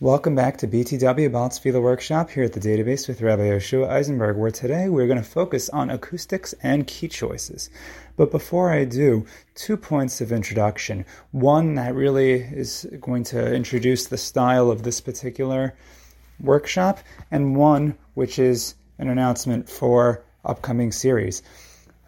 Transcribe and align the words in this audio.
Welcome 0.00 0.34
back 0.34 0.56
to 0.56 0.66
BTW 0.66 1.30
Baal 1.30 1.50
Tefillah 1.50 1.80
Workshop 1.80 2.30
here 2.30 2.42
at 2.42 2.52
the 2.52 2.58
Data 2.58 2.82
Beis 2.82 3.06
with 3.06 3.22
Rabbi 3.22 3.44
Yoshua 3.44 3.88
Eisenberg, 3.88 4.36
where 4.36 4.50
today 4.50 4.88
we're 4.88 5.06
going 5.06 5.22
to 5.22 5.24
focus 5.24 5.68
on 5.68 5.88
acoustics 5.88 6.52
and 6.64 6.84
key 6.84 7.06
choices. 7.06 7.70
But 8.16 8.32
before 8.32 8.72
I 8.72 8.86
do, 8.86 9.24
two 9.54 9.76
points 9.76 10.20
of 10.20 10.32
introduction. 10.32 11.04
One 11.30 11.76
that 11.76 11.94
really 11.94 12.32
is 12.32 12.88
going 13.00 13.22
to 13.24 13.54
introduce 13.54 14.08
the 14.08 14.18
style 14.18 14.68
of 14.68 14.82
this 14.82 15.00
particular 15.00 15.76
workshop, 16.40 16.98
and 17.30 17.54
one 17.54 17.96
which 18.14 18.40
is 18.40 18.74
an 18.98 19.08
announcement 19.08 19.68
for 19.70 20.24
upcoming 20.44 20.90
series. 20.90 21.40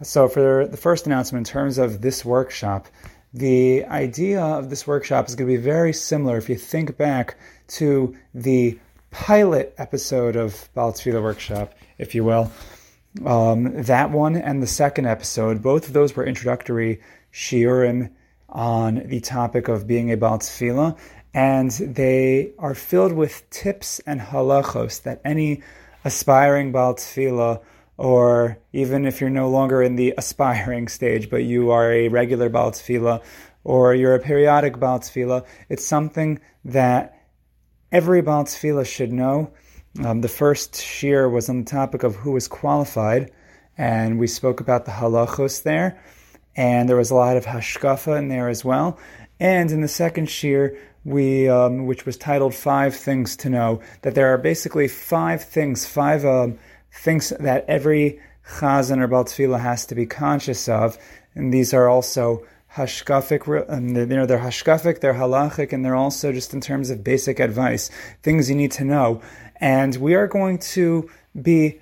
So, 0.03 0.27
for 0.27 0.67
the 0.67 0.77
first 0.77 1.05
announcement, 1.05 1.47
in 1.47 1.51
terms 1.53 1.77
of 1.77 2.01
this 2.01 2.25
workshop, 2.25 2.89
the 3.33 3.85
idea 3.85 4.41
of 4.41 4.69
this 4.69 4.87
workshop 4.87 5.27
is 5.27 5.35
going 5.35 5.49
to 5.49 5.57
be 5.57 5.61
very 5.61 5.93
similar 5.93 6.37
if 6.37 6.49
you 6.49 6.55
think 6.55 6.97
back 6.97 7.37
to 7.67 8.15
the 8.33 8.79
pilot 9.11 9.73
episode 9.77 10.35
of 10.35 10.69
Baal 10.73 10.93
Tefillah 10.93 11.21
Workshop, 11.21 11.73
if 11.97 12.15
you 12.15 12.23
will. 12.23 12.51
Um, 13.25 13.83
that 13.83 14.11
one 14.11 14.35
and 14.35 14.61
the 14.61 14.67
second 14.67 15.07
episode, 15.07 15.61
both 15.61 15.87
of 15.87 15.93
those 15.93 16.15
were 16.15 16.25
introductory 16.25 17.01
shiurim 17.33 18.11
on 18.49 19.07
the 19.07 19.19
topic 19.19 19.67
of 19.67 19.87
being 19.87 20.11
a 20.11 20.17
Baal 20.17 20.39
Tefillah, 20.39 20.97
and 21.33 21.71
they 21.71 22.51
are 22.57 22.75
filled 22.75 23.13
with 23.13 23.49
tips 23.49 23.99
and 24.05 24.21
halachos 24.21 25.03
that 25.03 25.21
any 25.25 25.61
aspiring 26.05 26.71
Baal 26.71 26.95
Tefillah 26.95 27.61
or 27.97 28.59
even 28.73 29.05
if 29.05 29.19
you're 29.19 29.29
no 29.29 29.49
longer 29.49 29.81
in 29.81 29.95
the 29.95 30.13
aspiring 30.17 30.87
stage, 30.87 31.29
but 31.29 31.43
you 31.43 31.71
are 31.71 31.91
a 31.91 32.07
regular 32.07 32.49
Baal 32.49 32.73
or 33.63 33.93
you're 33.93 34.15
a 34.15 34.19
periodic 34.19 34.79
Baal 34.79 35.01
it's 35.69 35.85
something 35.85 36.39
that 36.63 37.17
every 37.91 38.21
Baal 38.21 38.45
should 38.45 39.11
know. 39.11 39.51
Um, 40.03 40.21
the 40.21 40.29
first 40.29 40.73
shiur 40.73 41.31
was 41.31 41.49
on 41.49 41.59
the 41.63 41.71
topic 41.71 42.03
of 42.03 42.15
who 42.15 42.35
is 42.35 42.47
qualified, 42.47 43.31
and 43.77 44.19
we 44.19 44.27
spoke 44.27 44.59
about 44.59 44.85
the 44.85 44.91
halachos 44.91 45.63
there, 45.63 45.99
and 46.55 46.87
there 46.87 46.97
was 46.97 47.09
a 47.09 47.15
lot 47.15 47.35
of 47.35 47.45
hashkafa 47.45 48.17
in 48.17 48.27
there 48.27 48.47
as 48.47 48.63
well. 48.63 48.99
And 49.39 49.71
in 49.71 49.81
the 49.81 49.87
second 49.87 50.27
shiur, 50.27 50.77
we, 51.03 51.47
um, 51.47 51.85
which 51.85 52.05
was 52.05 52.17
titled 52.17 52.53
Five 52.53 52.95
Things 52.95 53.35
to 53.37 53.49
Know, 53.49 53.81
that 54.01 54.13
there 54.13 54.33
are 54.33 54.37
basically 54.37 54.87
five 54.87 55.43
things, 55.43 55.87
five 55.87 56.25
um, 56.25 56.59
things 56.91 57.29
that 57.39 57.65
every 57.67 58.19
chazan 58.47 58.99
or 58.99 59.07
Baal 59.07 59.25
Tefillah 59.25 59.59
has 59.59 59.85
to 59.87 59.95
be 59.95 60.05
conscious 60.05 60.67
of, 60.69 60.97
and 61.35 61.53
these 61.53 61.73
are 61.73 61.87
also 61.87 62.45
hashkafic, 62.73 63.69
um, 63.69 63.95
you 63.95 64.05
know, 64.05 64.25
they're 64.25 64.39
hashkafic, 64.39 64.99
they're 64.99 65.13
halachic, 65.13 65.73
and 65.73 65.83
they're 65.83 65.95
also 65.95 66.31
just 66.31 66.53
in 66.53 66.61
terms 66.61 66.89
of 66.89 67.03
basic 67.03 67.39
advice, 67.39 67.89
things 68.23 68.49
you 68.49 68.55
need 68.55 68.71
to 68.71 68.83
know. 68.83 69.21
And 69.59 69.95
we 69.95 70.15
are 70.15 70.27
going 70.27 70.59
to 70.59 71.09
be 71.39 71.81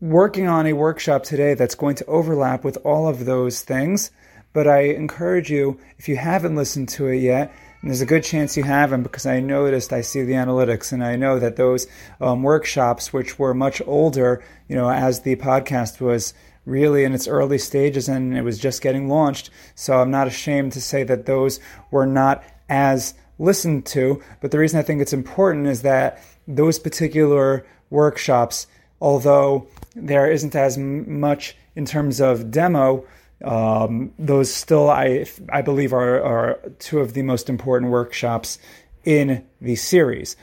working 0.00 0.48
on 0.48 0.66
a 0.66 0.72
workshop 0.72 1.22
today 1.22 1.54
that's 1.54 1.74
going 1.74 1.96
to 1.96 2.06
overlap 2.06 2.64
with 2.64 2.78
all 2.84 3.08
of 3.08 3.26
those 3.26 3.62
things. 3.62 4.10
But 4.52 4.66
I 4.66 4.80
encourage 4.80 5.50
you, 5.50 5.78
if 5.98 6.08
you 6.08 6.16
haven't 6.16 6.56
listened 6.56 6.88
to 6.90 7.06
it 7.08 7.18
yet, 7.18 7.52
and 7.80 7.90
there's 7.90 8.02
a 8.02 8.06
good 8.06 8.24
chance 8.24 8.56
you 8.56 8.64
haven't 8.64 9.04
because 9.04 9.24
I 9.24 9.40
noticed, 9.40 9.92
I 9.92 10.02
see 10.02 10.22
the 10.22 10.34
analytics, 10.34 10.92
and 10.92 11.02
I 11.02 11.16
know 11.16 11.38
that 11.38 11.56
those 11.56 11.86
um, 12.20 12.42
workshops, 12.42 13.12
which 13.12 13.38
were 13.38 13.54
much 13.54 13.80
older, 13.86 14.42
you 14.68 14.76
know, 14.76 14.90
as 14.90 15.22
the 15.22 15.36
podcast 15.36 16.00
was 16.00 16.34
really 16.66 17.04
in 17.04 17.14
its 17.14 17.26
early 17.26 17.58
stages 17.58 18.08
and 18.08 18.36
it 18.36 18.42
was 18.42 18.58
just 18.58 18.82
getting 18.82 19.08
launched. 19.08 19.50
So 19.74 19.98
I'm 19.98 20.10
not 20.10 20.26
ashamed 20.26 20.72
to 20.72 20.80
say 20.80 21.04
that 21.04 21.26
those 21.26 21.58
were 21.90 22.06
not 22.06 22.44
as 22.68 23.14
listened 23.38 23.86
to. 23.86 24.22
But 24.40 24.50
the 24.50 24.58
reason 24.58 24.78
I 24.78 24.82
think 24.82 25.00
it's 25.00 25.12
important 25.12 25.66
is 25.66 25.82
that 25.82 26.22
those 26.46 26.78
particular 26.78 27.66
workshops, 27.88 28.66
although 29.00 29.66
there 29.96 30.30
isn't 30.30 30.54
as 30.54 30.76
much 30.76 31.56
in 31.74 31.86
terms 31.86 32.20
of 32.20 32.50
demo, 32.50 33.04
um, 33.44 34.12
those 34.18 34.52
still, 34.52 34.90
I 34.90 35.26
I 35.48 35.62
believe, 35.62 35.92
are, 35.92 36.22
are 36.22 36.60
two 36.78 37.00
of 37.00 37.14
the 37.14 37.22
most 37.22 37.48
important 37.48 37.90
workshops 37.90 38.58
in 39.04 39.44
the 39.60 39.76
series. 39.76 40.36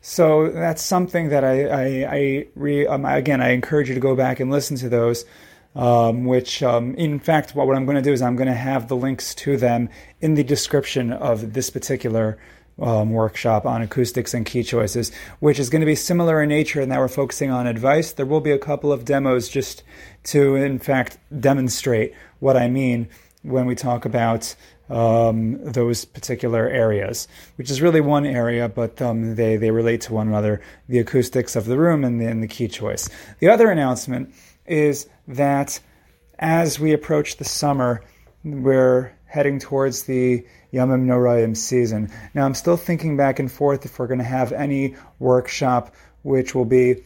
So 0.00 0.50
that's 0.50 0.82
something 0.82 1.28
that 1.28 1.44
I, 1.44 1.66
I, 1.66 2.16
I 2.16 2.46
re, 2.54 2.86
um, 2.86 3.04
again, 3.04 3.42
I 3.42 3.50
encourage 3.50 3.88
you 3.88 3.94
to 3.94 4.00
go 4.00 4.16
back 4.16 4.40
and 4.40 4.50
listen 4.50 4.76
to 4.78 4.88
those. 4.88 5.24
Um, 5.72 6.24
which, 6.24 6.64
um, 6.64 6.96
in 6.96 7.20
fact, 7.20 7.54
what, 7.54 7.68
what 7.68 7.76
I'm 7.76 7.84
going 7.84 7.94
to 7.94 8.02
do 8.02 8.12
is 8.12 8.22
I'm 8.22 8.34
going 8.34 8.48
to 8.48 8.54
have 8.54 8.88
the 8.88 8.96
links 8.96 9.36
to 9.36 9.56
them 9.56 9.88
in 10.20 10.34
the 10.34 10.42
description 10.42 11.12
of 11.12 11.52
this 11.52 11.70
particular 11.70 12.38
um, 12.80 13.10
workshop 13.10 13.66
on 13.66 13.82
acoustics 13.82 14.34
and 14.34 14.46
key 14.46 14.62
choices, 14.62 15.12
which 15.40 15.58
is 15.58 15.70
going 15.70 15.80
to 15.80 15.86
be 15.86 15.94
similar 15.94 16.42
in 16.42 16.48
nature 16.48 16.80
in 16.80 16.88
that 16.88 16.98
we're 16.98 17.08
focusing 17.08 17.50
on 17.50 17.66
advice. 17.66 18.12
There 18.12 18.26
will 18.26 18.40
be 18.40 18.52
a 18.52 18.58
couple 18.58 18.92
of 18.92 19.04
demos 19.04 19.48
just 19.48 19.82
to, 20.24 20.56
in 20.56 20.78
fact, 20.78 21.18
demonstrate 21.38 22.14
what 22.38 22.56
I 22.56 22.68
mean 22.68 23.08
when 23.42 23.66
we 23.66 23.74
talk 23.74 24.04
about 24.04 24.54
um, 24.90 25.62
those 25.62 26.04
particular 26.04 26.68
areas, 26.68 27.28
which 27.56 27.70
is 27.70 27.80
really 27.80 28.00
one 28.00 28.26
area, 28.26 28.68
but 28.68 29.00
um, 29.00 29.36
they, 29.36 29.56
they 29.56 29.70
relate 29.70 30.00
to 30.02 30.12
one 30.12 30.28
another 30.28 30.60
the 30.88 30.98
acoustics 30.98 31.54
of 31.54 31.66
the 31.66 31.78
room 31.78 32.04
and 32.04 32.20
the, 32.20 32.26
and 32.26 32.42
the 32.42 32.48
key 32.48 32.66
choice. 32.66 33.08
The 33.38 33.48
other 33.48 33.70
announcement 33.70 34.34
is 34.66 35.08
that 35.28 35.78
as 36.38 36.80
we 36.80 36.92
approach 36.92 37.36
the 37.36 37.44
summer, 37.44 38.02
we're 38.42 39.12
heading 39.30 39.60
towards 39.60 40.02
the 40.02 40.44
Yamim 40.72 41.06
Noraim 41.06 41.56
season. 41.56 42.10
Now, 42.34 42.44
I'm 42.44 42.54
still 42.54 42.76
thinking 42.76 43.16
back 43.16 43.38
and 43.38 43.50
forth 43.50 43.84
if 43.84 43.98
we're 43.98 44.08
going 44.08 44.18
to 44.18 44.24
have 44.24 44.52
any 44.52 44.96
workshop 45.20 45.94
which 46.22 46.52
will 46.54 46.64
be 46.64 47.04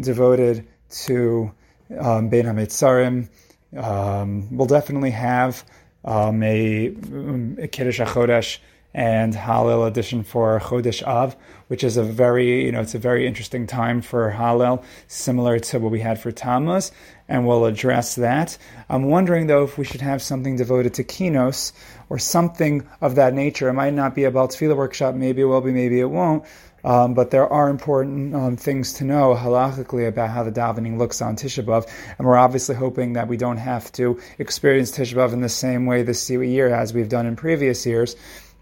devoted 0.00 0.66
to 0.90 1.52
um, 2.00 2.30
Bein 2.30 2.46
HaMetzarim. 2.46 3.28
Um, 3.76 4.56
we'll 4.56 4.66
definitely 4.66 5.10
have 5.10 5.64
um, 6.02 6.42
a, 6.42 6.88
um, 6.88 7.58
a 7.60 7.68
Kiddush 7.68 8.00
HaChodesh 8.00 8.58
and 8.96 9.34
Hallel 9.34 9.86
edition 9.86 10.24
for 10.24 10.58
Chodesh 10.58 11.02
Av, 11.02 11.36
which 11.68 11.84
is 11.84 11.98
a 11.98 12.02
very, 12.02 12.64
you 12.64 12.72
know, 12.72 12.80
it's 12.80 12.94
a 12.94 12.98
very 12.98 13.26
interesting 13.26 13.66
time 13.66 14.00
for 14.00 14.32
Hallel, 14.32 14.82
similar 15.06 15.58
to 15.58 15.78
what 15.78 15.92
we 15.92 16.00
had 16.00 16.18
for 16.18 16.32
Tammuz, 16.32 16.92
and 17.28 17.46
we'll 17.46 17.66
address 17.66 18.14
that. 18.14 18.56
I'm 18.88 19.10
wondering 19.10 19.48
though 19.48 19.64
if 19.64 19.76
we 19.76 19.84
should 19.84 20.00
have 20.00 20.22
something 20.22 20.56
devoted 20.56 20.94
to 20.94 21.04
Kinos 21.04 21.72
or 22.08 22.18
something 22.18 22.88
of 23.02 23.16
that 23.16 23.34
nature. 23.34 23.68
It 23.68 23.74
might 23.74 23.92
not 23.92 24.14
be 24.14 24.24
about 24.24 24.52
Tefillah 24.52 24.76
workshop, 24.76 25.14
maybe 25.14 25.42
it 25.42 25.44
will 25.44 25.60
be, 25.60 25.72
maybe 25.72 26.00
it 26.00 26.10
won't. 26.10 26.44
Um, 26.82 27.14
but 27.14 27.32
there 27.32 27.52
are 27.52 27.68
important 27.68 28.34
um, 28.34 28.56
things 28.56 28.92
to 28.94 29.04
know 29.04 29.34
halachically 29.34 30.06
about 30.06 30.30
how 30.30 30.44
the 30.44 30.52
davening 30.52 30.98
looks 30.98 31.20
on 31.20 31.34
Tisha 31.36 31.64
B'av, 31.64 31.90
and 32.16 32.26
we're 32.26 32.36
obviously 32.36 32.76
hoping 32.76 33.14
that 33.14 33.26
we 33.26 33.36
don't 33.36 33.56
have 33.56 33.90
to 33.92 34.20
experience 34.38 34.92
Tisha 34.92 35.14
B'av 35.14 35.32
in 35.32 35.40
the 35.40 35.48
same 35.48 35.84
way 35.84 36.02
this 36.02 36.30
year 36.30 36.72
as 36.72 36.94
we've 36.94 37.08
done 37.08 37.26
in 37.26 37.34
previous 37.34 37.84
years 37.84 38.14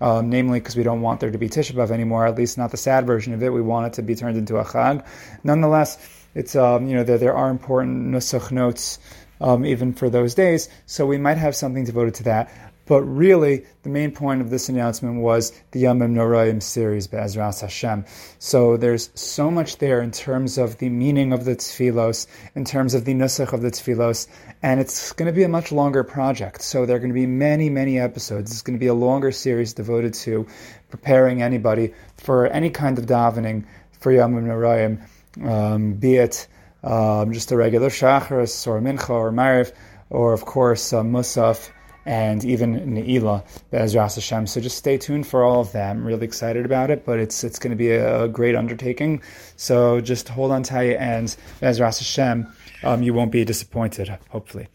um, 0.05 0.29
namely 0.29 0.61
because 0.61 0.77
we 0.77 0.83
don't 0.83 1.01
want 1.01 1.21
there 1.21 1.31
to 1.31 1.39
be 1.39 1.49
Tisha 1.49 1.73
B'av 1.73 1.91
anymore, 1.91 2.27
at 2.27 2.37
least 2.37 2.59
not 2.59 2.71
the 2.71 2.77
sad 2.77 3.07
version 3.07 3.33
of 3.33 3.43
it. 3.43 3.49
We 3.49 3.63
want 3.63 3.87
it 3.87 3.93
to 3.95 4.03
be 4.03 4.15
turned 4.15 4.37
into 4.37 4.59
a 4.59 4.65
Chag. 4.65 5.03
Nonetheless, 5.45 5.97
it's 6.35 6.55
um, 6.55 6.87
you 6.87 6.95
know 6.95 7.05
there, 7.05 7.17
there 7.17 7.35
are 7.35 7.49
important 7.49 8.09
nusach 8.09 8.51
notes 8.51 8.99
um, 9.41 9.65
even 9.65 9.95
for 9.95 10.11
those 10.11 10.35
days, 10.35 10.69
so 10.85 11.07
we 11.07 11.17
might 11.17 11.39
have 11.39 11.57
something 11.57 11.85
devoted 11.85 12.15
to 12.17 12.25
that. 12.25 12.53
But 12.87 13.03
really, 13.03 13.65
the 13.83 13.89
main 13.89 14.11
point 14.11 14.43
of 14.43 14.50
this 14.50 14.69
announcement 14.69 15.21
was 15.22 15.53
the 15.71 15.84
Yamim 15.84 16.12
Noraim 16.12 16.62
series, 16.62 17.06
Be'ezras 17.06 17.62
Hashem. 17.62 18.05
So 18.39 18.77
there's 18.77 19.11
so 19.15 19.50
much 19.50 19.78
there 19.78 20.03
in 20.03 20.11
terms 20.11 20.59
of 20.59 20.78
the 20.78 20.91
meaning 20.91 21.33
of 21.33 21.44
the 21.44 21.56
tefillos, 21.56 22.27
in 22.55 22.65
terms 22.65 22.94
of 22.94 23.05
the 23.05 23.15
nusach 23.15 23.53
of 23.53 23.62
the 23.62 23.71
tefillos, 23.71 24.28
and 24.62 24.81
it's 24.81 25.12
going 25.12 25.27
to 25.27 25.33
be 25.33 25.44
a 25.44 25.49
much 25.49 25.73
longer 25.73 26.05
project. 26.05 26.61
So 26.62 26.84
there 26.84 26.97
are 26.97 26.99
going 27.00 27.11
to 27.11 27.15
be 27.15 27.27
many, 27.27 27.71
many 27.71 27.99
episodes. 27.99 28.50
It's 28.50 28.62
going 28.62 28.78
to 28.78 28.81
be 28.81 28.89
a 28.89 28.94
longer 28.94 29.33
series 29.33 29.73
devoted 29.73 30.15
to 30.15 30.47
preparing 30.91 31.43
anybody 31.43 31.94
for 32.19 32.47
any 32.47 32.71
kind 32.71 32.99
of 32.99 33.06
davening 33.06 33.64
for 33.99 34.12
Yamim 34.12 34.44
Noraim, 34.44 35.49
um, 35.49 35.94
be 35.94 36.17
it 36.17 36.47
um, 36.82 37.32
just 37.32 37.50
a 37.50 37.56
regular 37.56 37.88
shacharis 37.88 38.67
or 38.67 38.81
mincha 38.81 39.11
or 39.11 39.32
mariv, 39.32 39.73
or 40.11 40.35
of 40.35 40.44
course 40.44 40.93
uh, 40.93 41.03
musaf 41.03 41.70
and 42.06 42.45
even 42.45 42.95
Ne'ilah, 42.95 43.45
Be'ezras 43.71 44.17
Hashem. 44.17 44.47
So 44.47 44.61
just 44.61 44.77
stay 44.77 44.99
tuned 44.99 45.27
for 45.27 45.45
all 45.45 45.61
of 45.61 45.73
that. 45.73 45.91
I'm 45.91 46.05
really 46.05 46.25
excited 46.25 46.65
about 46.65 46.91
it, 46.91 47.05
but 47.05 47.19
it's 47.19 47.45
it's 47.45 47.59
going 47.59 47.71
to 47.71 47.77
be 47.77 47.91
a, 47.91 48.29
great 48.29 48.55
undertaking. 48.55 49.23
So 49.56 50.01
just 50.01 50.29
hold 50.29 50.51
on 50.51 50.62
tight, 50.62 50.97
and 50.97 51.35
Be'ezras 51.61 51.99
Hashem, 51.99 52.47
um, 52.83 53.03
you 53.03 53.15
won't 53.15 53.33
be 53.33 53.45
disappointed, 53.45 54.17
hopefully. 54.29 54.69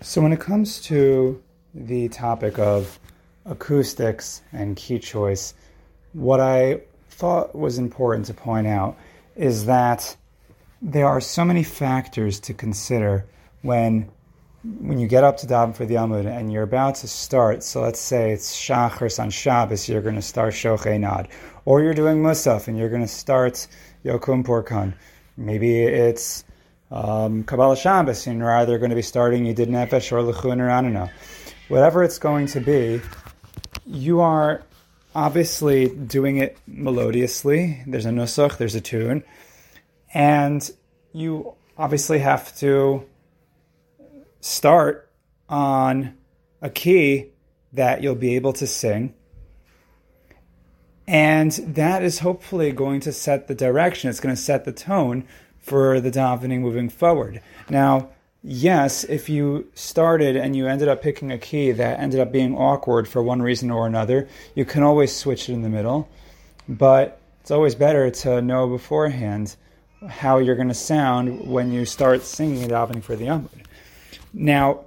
So 0.00 0.20
when 0.20 0.32
it 0.32 0.40
comes 0.40 0.80
to 0.82 1.42
the 1.74 2.08
topic 2.08 2.58
of 2.58 2.98
acoustics 3.44 4.42
and 4.52 4.76
key 4.76 4.98
choice, 4.98 5.54
what 6.12 6.40
I 6.40 6.82
thought 7.10 7.54
was 7.54 7.78
important 7.78 8.26
to 8.26 8.34
point 8.34 8.66
out 8.66 8.96
is 9.34 9.66
that 9.66 10.16
there 10.80 11.06
are 11.06 11.20
so 11.20 11.44
many 11.44 11.64
factors 11.64 12.38
to 12.40 12.54
consider 12.54 13.26
when 13.62 14.08
when 14.80 14.98
you 14.98 15.08
get 15.08 15.24
up 15.24 15.38
to 15.38 15.46
daven 15.46 15.74
for 15.74 15.86
the 15.86 15.94
Amud 15.94 16.26
and 16.26 16.52
you're 16.52 16.62
about 16.62 16.96
to 16.96 17.08
start, 17.08 17.62
so 17.62 17.80
let's 17.80 18.00
say 18.00 18.32
it's 18.32 18.54
Shachris 18.54 19.18
on 19.18 19.30
Shabbos, 19.30 19.88
you're 19.88 20.02
going 20.02 20.16
to 20.16 20.22
start 20.22 20.52
Shochen 20.52 21.08
Ad, 21.08 21.28
or 21.64 21.80
you're 21.80 21.94
doing 21.94 22.22
Musaf 22.22 22.68
and 22.68 22.76
you're 22.76 22.90
going 22.90 23.02
to 23.02 23.08
start 23.08 23.66
Yokum 24.04 24.44
Porkan. 24.44 24.94
Maybe 25.36 25.82
it's 25.82 26.44
um, 26.90 27.44
Kabbalas 27.44 27.80
Shabbos 27.80 28.26
and 28.26 28.38
you're 28.40 28.56
either 28.58 28.78
going 28.78 28.90
to 28.90 28.96
be 28.96 29.02
starting 29.02 29.44
Yedid 29.44 29.68
Nefesh 29.68 30.12
or 30.12 30.20
Lechu 30.20 30.52
Neranena. 30.54 31.10
Whatever 31.68 32.02
it's 32.02 32.18
going 32.18 32.46
to 32.48 32.60
be, 32.60 33.00
you 33.86 34.20
are 34.20 34.62
obviously 35.14 35.88
doing 35.88 36.38
it 36.38 36.58
melodiously. 36.66 37.82
There's 37.86 38.06
a 38.06 38.10
nusach, 38.10 38.58
there's 38.58 38.74
a 38.74 38.80
tune, 38.80 39.24
and 40.12 40.70
you 41.12 41.54
obviously 41.76 42.18
have 42.18 42.54
to 42.58 43.04
start 44.40 45.10
on 45.48 46.16
a 46.60 46.70
key 46.70 47.30
that 47.72 48.02
you'll 48.02 48.14
be 48.14 48.36
able 48.36 48.52
to 48.54 48.66
sing. 48.66 49.14
And 51.06 51.52
that 51.52 52.02
is 52.02 52.18
hopefully 52.18 52.70
going 52.72 53.00
to 53.00 53.12
set 53.12 53.48
the 53.48 53.54
direction. 53.54 54.10
It's 54.10 54.20
going 54.20 54.34
to 54.34 54.40
set 54.40 54.64
the 54.64 54.72
tone 54.72 55.26
for 55.58 56.00
the 56.00 56.10
davening 56.10 56.60
moving 56.60 56.88
forward. 56.88 57.40
Now, 57.70 58.10
yes, 58.42 59.04
if 59.04 59.28
you 59.28 59.70
started 59.74 60.36
and 60.36 60.54
you 60.54 60.66
ended 60.66 60.88
up 60.88 61.02
picking 61.02 61.32
a 61.32 61.38
key 61.38 61.70
that 61.72 61.98
ended 61.98 62.20
up 62.20 62.30
being 62.30 62.56
awkward 62.56 63.08
for 63.08 63.22
one 63.22 63.40
reason 63.40 63.70
or 63.70 63.86
another, 63.86 64.28
you 64.54 64.64
can 64.64 64.82
always 64.82 65.14
switch 65.14 65.48
it 65.48 65.54
in 65.54 65.62
the 65.62 65.68
middle. 65.70 66.08
But 66.68 67.20
it's 67.40 67.50
always 67.50 67.74
better 67.74 68.10
to 68.10 68.42
know 68.42 68.68
beforehand 68.68 69.56
how 70.06 70.38
you're 70.38 70.56
going 70.56 70.68
to 70.68 70.74
sound 70.74 71.48
when 71.48 71.72
you 71.72 71.86
start 71.86 72.22
singing 72.22 72.62
and 72.62 72.72
davening 72.72 73.02
for 73.02 73.16
the 73.16 73.26
Amud. 73.26 73.64
Now, 74.32 74.84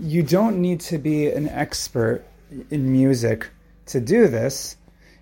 you 0.00 0.22
don't 0.22 0.60
need 0.60 0.80
to 0.80 0.98
be 0.98 1.26
an 1.28 1.48
expert 1.48 2.24
in 2.70 2.92
music 2.92 3.48
to 3.86 4.00
do 4.00 4.28
this. 4.28 4.76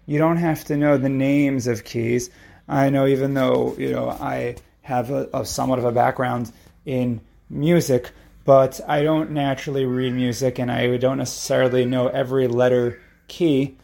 You 0.06 0.19
don't 0.19 0.37
have 0.37 0.64
to 0.64 0.76
know 0.76 0.97
the 0.99 1.08
names 1.08 1.67
of 1.67 1.85
keys. 1.85 2.31
I 2.69 2.91
know, 2.91 3.06
even 3.06 3.35
though 3.35 3.75
you 3.79 3.93
know 3.93 4.11
I 4.11 4.56
have 4.82 5.11
a, 5.11 5.29
a 5.32 5.44
somewhat 5.44 5.79
of 5.79 5.85
a 5.85 5.93
background 5.93 6.53
in 6.85 7.20
music, 7.49 8.11
but 8.44 8.81
I 8.87 9.03
don't 9.03 9.31
naturally 9.31 9.85
read 9.85 10.12
music, 10.12 10.59
and 10.59 10.70
I 10.70 10.97
don't 10.97 11.19
necessarily 11.19 11.85
know 11.85 12.09
every 12.09 12.49
letter 12.49 13.00
key. 13.29 13.76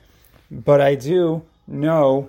But 0.51 0.81
I 0.81 0.95
do 0.95 1.43
know 1.67 2.29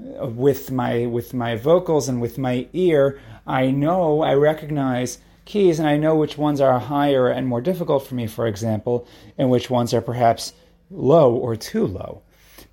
uh, 0.00 0.26
with 0.26 0.70
my 0.70 1.06
with 1.06 1.34
my 1.34 1.56
vocals 1.56 2.08
and 2.08 2.20
with 2.20 2.38
my 2.38 2.68
ear, 2.72 3.20
I 3.46 3.70
know 3.70 4.22
I 4.22 4.34
recognize 4.34 5.18
keys 5.48 5.78
and 5.78 5.88
I 5.88 5.96
know 5.96 6.14
which 6.14 6.36
ones 6.36 6.60
are 6.60 6.78
higher 6.78 7.28
and 7.28 7.48
more 7.48 7.62
difficult 7.62 8.06
for 8.06 8.14
me, 8.14 8.26
for 8.26 8.46
example, 8.46 9.08
and 9.38 9.48
which 9.48 9.70
ones 9.70 9.94
are 9.94 10.02
perhaps 10.02 10.52
low 10.90 11.34
or 11.34 11.56
too 11.56 11.86
low. 11.86 12.20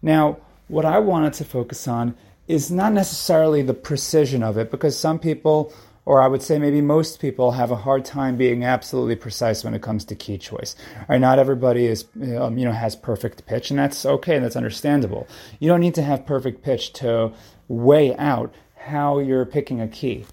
Now, 0.01 0.37
what 0.67 0.83
I 0.83 0.99
wanted 0.99 1.33
to 1.33 1.45
focus 1.45 1.87
on 1.87 2.15
is 2.49 2.69
not 2.69 2.91
necessarily 2.91 3.61
the 3.61 3.73
precision 3.73 4.43
of 4.43 4.57
it 4.57 4.71
because 4.71 4.99
some 4.99 5.19
people 5.19 5.73
or 6.03 6.21
I 6.21 6.27
would 6.27 6.43
say 6.43 6.59
maybe 6.59 6.81
most 6.81 7.19
people 7.19 7.51
have 7.51 7.71
a 7.71 7.75
hard 7.75 8.05
time 8.05 8.37
being 8.37 8.63
absolutely 8.63 9.15
precise 9.15 9.63
when 9.63 9.73
it 9.73 9.81
comes 9.81 10.05
to 10.05 10.15
key 10.15 10.37
choice. 10.37 10.75
Right? 11.09 11.19
Not 11.19 11.39
everybody 11.39 11.87
is, 11.87 12.05
um, 12.37 12.59
you 12.59 12.65
know, 12.65 12.71
has 12.71 12.95
perfect 12.95 13.47
pitch, 13.47 13.71
and 13.71 13.79
that's 13.79 14.05
okay. 14.05 14.35
And 14.35 14.45
that's 14.45 14.55
understandable. 14.55 15.27
You 15.59 15.67
don't 15.67 15.79
need 15.79 15.95
to 15.95 16.03
have 16.03 16.27
perfect 16.27 16.61
pitch 16.61 16.93
to 16.93 17.31
weigh 17.67 18.15
out 18.17 18.53
how 18.75 19.17
you're 19.17 19.47
picking 19.47 19.81
a 19.81 19.87
key. 19.87 20.25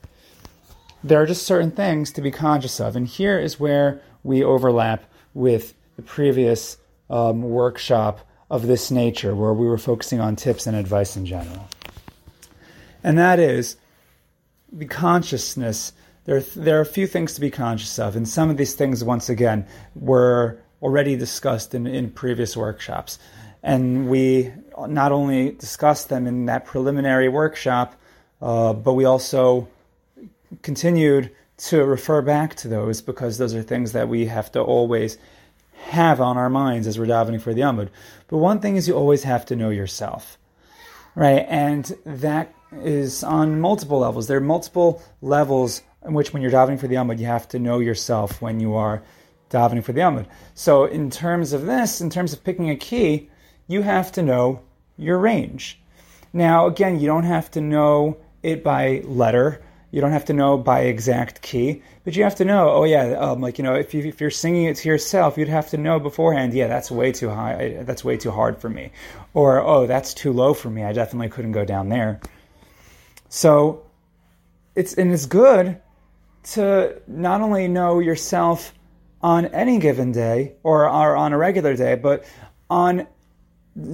There 1.05 1.21
are 1.21 1.27
just 1.27 1.47
certain 1.47 1.73
things 1.73 2.13
to 2.13 2.23
be 2.23 2.31
conscious 2.31 2.81
of, 2.81 2.97
and 2.97 3.07
here 3.07 3.39
is 3.39 3.59
where 3.59 4.01
we 4.23 4.45
overlap 4.45 5.05
with 5.35 5.75
the 5.97 6.03
previous 6.03 6.77
um, 7.11 7.43
workshop 7.43 8.27
of 8.51 8.67
this 8.67 8.91
nature, 8.91 9.35
where 9.35 9.53
we 9.53 9.67
were 9.67 9.79
focusing 9.79 10.21
on 10.21 10.37
tips 10.37 10.67
and 10.67 10.77
advice 10.77 11.17
in 11.17 11.27
general. 11.27 11.69
And 13.03 13.19
that 13.19 13.39
is 13.39 13.77
the 14.71 14.87
consciousness, 14.87 15.93
there, 16.25 16.41
there 16.41 16.79
are 16.79 16.83
a 16.83 16.87
few 16.87 17.07
things 17.07 17.35
to 17.35 17.41
be 17.41 17.51
conscious 17.51 17.99
of. 17.99 18.15
And 18.15 18.29
some 18.29 18.49
of 18.49 18.57
these 18.57 18.75
things, 18.75 19.03
once 19.03 19.29
again, 19.29 19.67
were 19.95 20.59
already 20.81 21.17
discussed 21.17 21.75
in, 21.75 21.87
in 21.87 22.11
previous 22.11 22.57
workshops. 22.57 23.19
And 23.63 24.09
we 24.09 24.53
not 24.89 25.13
only 25.13 25.53
discussed 25.53 26.09
them 26.09 26.27
in 26.27 26.47
that 26.47 26.65
preliminary 26.65 27.29
workshop, 27.29 27.95
uh, 28.41 28.73
but 28.73 28.95
we 28.95 29.05
also 29.05 29.69
continued 30.63 31.31
to 31.59 31.85
refer 31.85 32.23
back 32.23 32.55
to 32.57 32.69
those 32.69 33.01
because 33.01 33.39
those 33.39 33.55
are 33.55 33.63
things 33.63 33.93
that 33.93 34.09
we 34.09 34.27
have 34.27 34.51
to 34.53 34.61
always 34.61 35.19
have 35.85 36.21
on 36.21 36.37
our 36.37 36.51
minds 36.51 36.87
as 36.87 36.99
we're 36.99 37.07
davening 37.07 37.41
for 37.41 37.55
the 37.55 37.63
Amud. 37.63 37.89
But 38.29 38.39
one 38.39 38.61
thing 38.61 38.77
is 38.77 38.89
you 38.89 38.95
always 38.95 39.25
have 39.25 39.47
to 39.47 39.57
know 39.57 39.71
yourself, 39.71 40.39
right? 41.15 41.45
And 41.49 41.85
that 42.05 42.55
is 42.81 43.23
on 43.23 43.61
multiple 43.61 43.99
levels. 43.99 44.27
There 44.27 44.39
are 44.39 44.41
multiple 44.41 45.03
levels 45.21 45.83
in 46.05 46.15
which, 46.15 46.33
when 46.33 46.43
you're 46.43 46.51
davening 46.51 46.81
for 46.81 46.89
the 46.89 46.97
Amud, 46.97 47.19
you 47.19 47.27
have 47.27 47.49
to 47.49 47.59
know 47.59 47.79
yourself 47.79 48.43
when 48.43 48.59
you 48.59 48.75
are 48.75 49.03
davening 49.51 49.85
for 49.85 49.93
the 49.93 50.01
Amud. 50.01 50.27
So, 50.55 50.85
in 50.85 51.11
terms 51.11 51.53
of 51.53 51.67
this, 51.67 52.01
in 52.01 52.11
terms 52.11 52.33
of 52.33 52.43
picking 52.43 52.71
a 52.71 52.77
key, 52.77 53.31
you 53.69 53.83
have 53.83 54.11
to 54.13 54.23
know 54.23 54.63
your 54.97 55.19
range. 55.19 55.81
Now, 56.33 56.67
again, 56.67 56.99
you 56.99 57.07
don't 57.07 57.25
have 57.25 57.51
to 57.53 57.61
know 57.61 58.17
it 58.43 58.65
by 58.65 59.03
letter. 59.05 59.63
You 59.93 60.01
don't 60.01 60.11
have 60.11 60.25
to 60.25 60.33
know 60.33 60.59
by 60.59 60.81
exact 60.81 61.43
key, 61.43 61.83
but 62.03 62.17
you 62.17 62.25
have 62.25 62.35
to 62.37 62.45
know. 62.45 62.71
Oh 62.71 62.85
yeah, 62.85 63.11
um, 63.13 63.41
like 63.43 63.59
you 63.59 63.65
know, 63.65 63.75
if 63.75 63.93
you 63.93 64.03
if 64.03 64.21
you're 64.21 64.31
singing 64.31 64.65
it 64.65 64.77
to 64.79 64.89
yourself, 64.89 65.37
you'd 65.37 65.49
have 65.49 65.69
to 65.71 65.77
know 65.77 66.01
beforehand. 66.01 66.55
Yeah, 66.55 66.67
that's 66.67 66.91
way 66.91 67.13
too 67.13 67.29
high. 67.29 67.77
That's 67.83 68.03
way 68.03 68.17
too 68.17 68.31
hard 68.31 68.59
for 68.59 68.71
me, 68.71 68.91
or 69.35 69.61
oh, 69.61 69.87
that's 69.87 70.15
too 70.15 70.33
low 70.33 70.55
for 70.55 70.71
me. 70.71 70.83
I 70.83 70.95
definitely 70.95 71.29
couldn't 71.29 71.53
go 71.53 71.67
down 71.67 71.91
there. 71.91 72.21
So 73.29 73.85
it's 74.75 74.95
and 74.95 75.13
it's 75.13 75.27
good 75.27 75.81
to 76.55 77.01
not 77.07 77.43
only 77.43 77.69
know 77.69 77.99
yourself 77.99 78.73
on 79.21 79.47
any 79.47 79.79
given 79.79 80.11
day 80.11 80.55
or, 80.63 80.89
or 80.89 81.17
on 81.17 81.33
a 81.33 81.39
regular 81.39 81.77
day, 81.77 81.95
but 81.95 82.25
on 82.69 83.07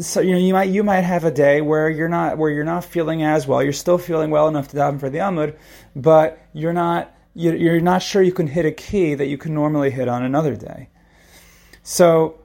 so 0.00 0.20
you 0.20 0.32
know 0.32 0.38
you 0.38 0.52
might 0.52 0.70
you 0.70 0.82
might 0.82 1.02
have 1.02 1.24
a 1.24 1.30
day 1.30 1.60
where 1.60 1.88
you're 1.88 2.08
not 2.08 2.38
where 2.38 2.50
you're 2.50 2.64
not 2.64 2.84
feeling 2.84 3.22
as 3.22 3.46
well. 3.46 3.62
You're 3.62 3.72
still 3.72 3.98
feeling 3.98 4.30
well 4.30 4.48
enough 4.48 4.68
to 4.68 4.76
daven 4.76 4.98
for 4.98 5.10
the 5.10 5.18
amud, 5.18 5.56
but 5.94 6.38
you're 6.52 6.72
not 6.72 7.14
you're 7.34 7.80
not 7.80 8.02
sure 8.02 8.20
you 8.22 8.32
can 8.32 8.48
hit 8.48 8.66
a 8.66 8.72
key 8.72 9.14
that 9.14 9.26
you 9.26 9.38
can 9.38 9.54
normally 9.54 9.90
hit 9.90 10.08
on 10.08 10.24
another 10.24 10.56
day. 10.56 10.88
So 11.84 12.40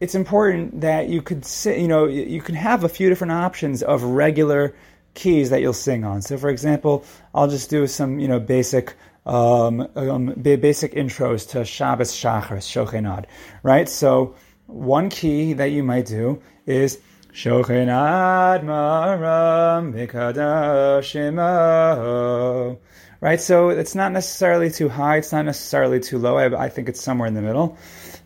it's 0.00 0.14
important 0.14 0.80
that 0.80 1.08
you 1.08 1.20
could 1.20 1.44
sit, 1.44 1.78
you 1.78 1.88
know 1.88 2.06
you 2.06 2.40
can 2.40 2.54
have 2.54 2.84
a 2.84 2.88
few 2.88 3.08
different 3.08 3.32
options 3.32 3.82
of 3.82 4.02
regular 4.02 4.74
keys 5.18 5.50
that 5.50 5.60
you'll 5.60 5.72
sing 5.72 6.04
on. 6.04 6.22
So, 6.22 6.38
for 6.38 6.48
example, 6.48 7.04
I'll 7.34 7.48
just 7.48 7.68
do 7.68 7.86
some, 7.86 8.20
you 8.20 8.28
know, 8.28 8.38
basic, 8.38 8.94
um, 9.26 9.86
um, 9.96 10.26
basic 10.40 10.94
intros 10.94 11.48
to 11.50 11.64
Shabbos 11.64 12.12
Shachar, 12.12 12.58
Shochen 12.58 13.06
Ad, 13.06 13.26
right? 13.62 13.88
So, 13.88 14.36
one 14.68 15.08
key 15.08 15.54
that 15.54 15.72
you 15.72 15.82
might 15.82 16.06
do 16.06 16.40
is 16.66 17.00
Shochen 17.32 17.88
Ad 17.88 18.62
Maram 18.62 19.92
Mikadashimo. 19.94 22.78
Right, 23.20 23.40
so 23.40 23.70
it's 23.70 23.96
not 23.96 24.12
necessarily 24.12 24.70
too 24.70 24.88
high, 24.88 25.16
it's 25.16 25.32
not 25.32 25.44
necessarily 25.44 25.98
too 25.98 26.18
low. 26.18 26.36
I, 26.36 26.66
I 26.66 26.68
think 26.68 26.88
it's 26.88 27.00
somewhere 27.00 27.26
in 27.26 27.34
the 27.34 27.42
middle. 27.42 27.76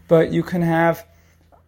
But 0.08 0.32
you 0.32 0.42
can 0.42 0.60
have 0.62 1.06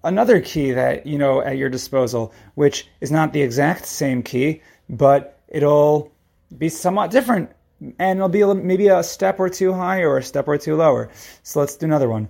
another 0.03 0.41
key 0.41 0.73
that 0.73 1.07
you 1.07 1.19
know 1.19 1.41
at 1.41 1.57
your 1.57 1.71
disposal, 1.71 2.35
which 2.55 2.89
is 3.01 3.11
not 3.11 3.33
the 3.33 3.43
exact 3.43 3.87
same 3.87 4.23
key, 4.23 4.61
but 4.91 5.41
it'll 5.49 6.13
be 6.59 6.69
somewhat 6.69 7.11
different 7.11 7.51
and 7.99 8.19
it'll 8.19 8.29
be 8.29 8.45
maybe 8.55 8.89
a 8.89 9.03
step 9.03 9.41
or 9.41 9.49
two 9.49 9.73
higher 9.73 10.11
or 10.11 10.19
a 10.19 10.23
step 10.23 10.49
or 10.49 10.59
two 10.59 10.77
lower. 10.77 11.11
So 11.43 11.61
let's 11.61 11.77
do 11.77 11.87
another 11.87 12.09
one. 12.09 12.29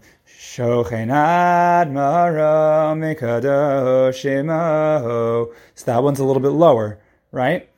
So 5.76 5.84
that 5.84 6.02
one's 6.02 6.20
a 6.20 6.24
little 6.24 6.42
bit 6.42 6.50
lower, 6.50 7.00
right? 7.32 7.68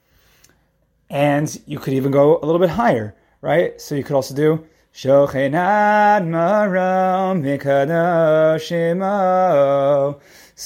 And 1.08 1.60
you 1.66 1.78
could 1.78 1.94
even 1.94 2.10
go 2.10 2.38
a 2.38 2.44
little 2.44 2.60
bit 2.60 2.70
higher, 2.70 3.14
right? 3.40 3.80
So 3.80 3.94
you 3.94 4.02
could 4.02 4.16
also 4.16 4.34
do 4.34 4.66
so 4.92 5.26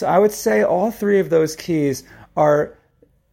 I 0.06 0.18
would 0.18 0.32
say 0.32 0.62
all 0.62 0.90
three 0.90 1.18
of 1.18 1.30
those 1.30 1.56
keys 1.56 2.04
are 2.36 2.78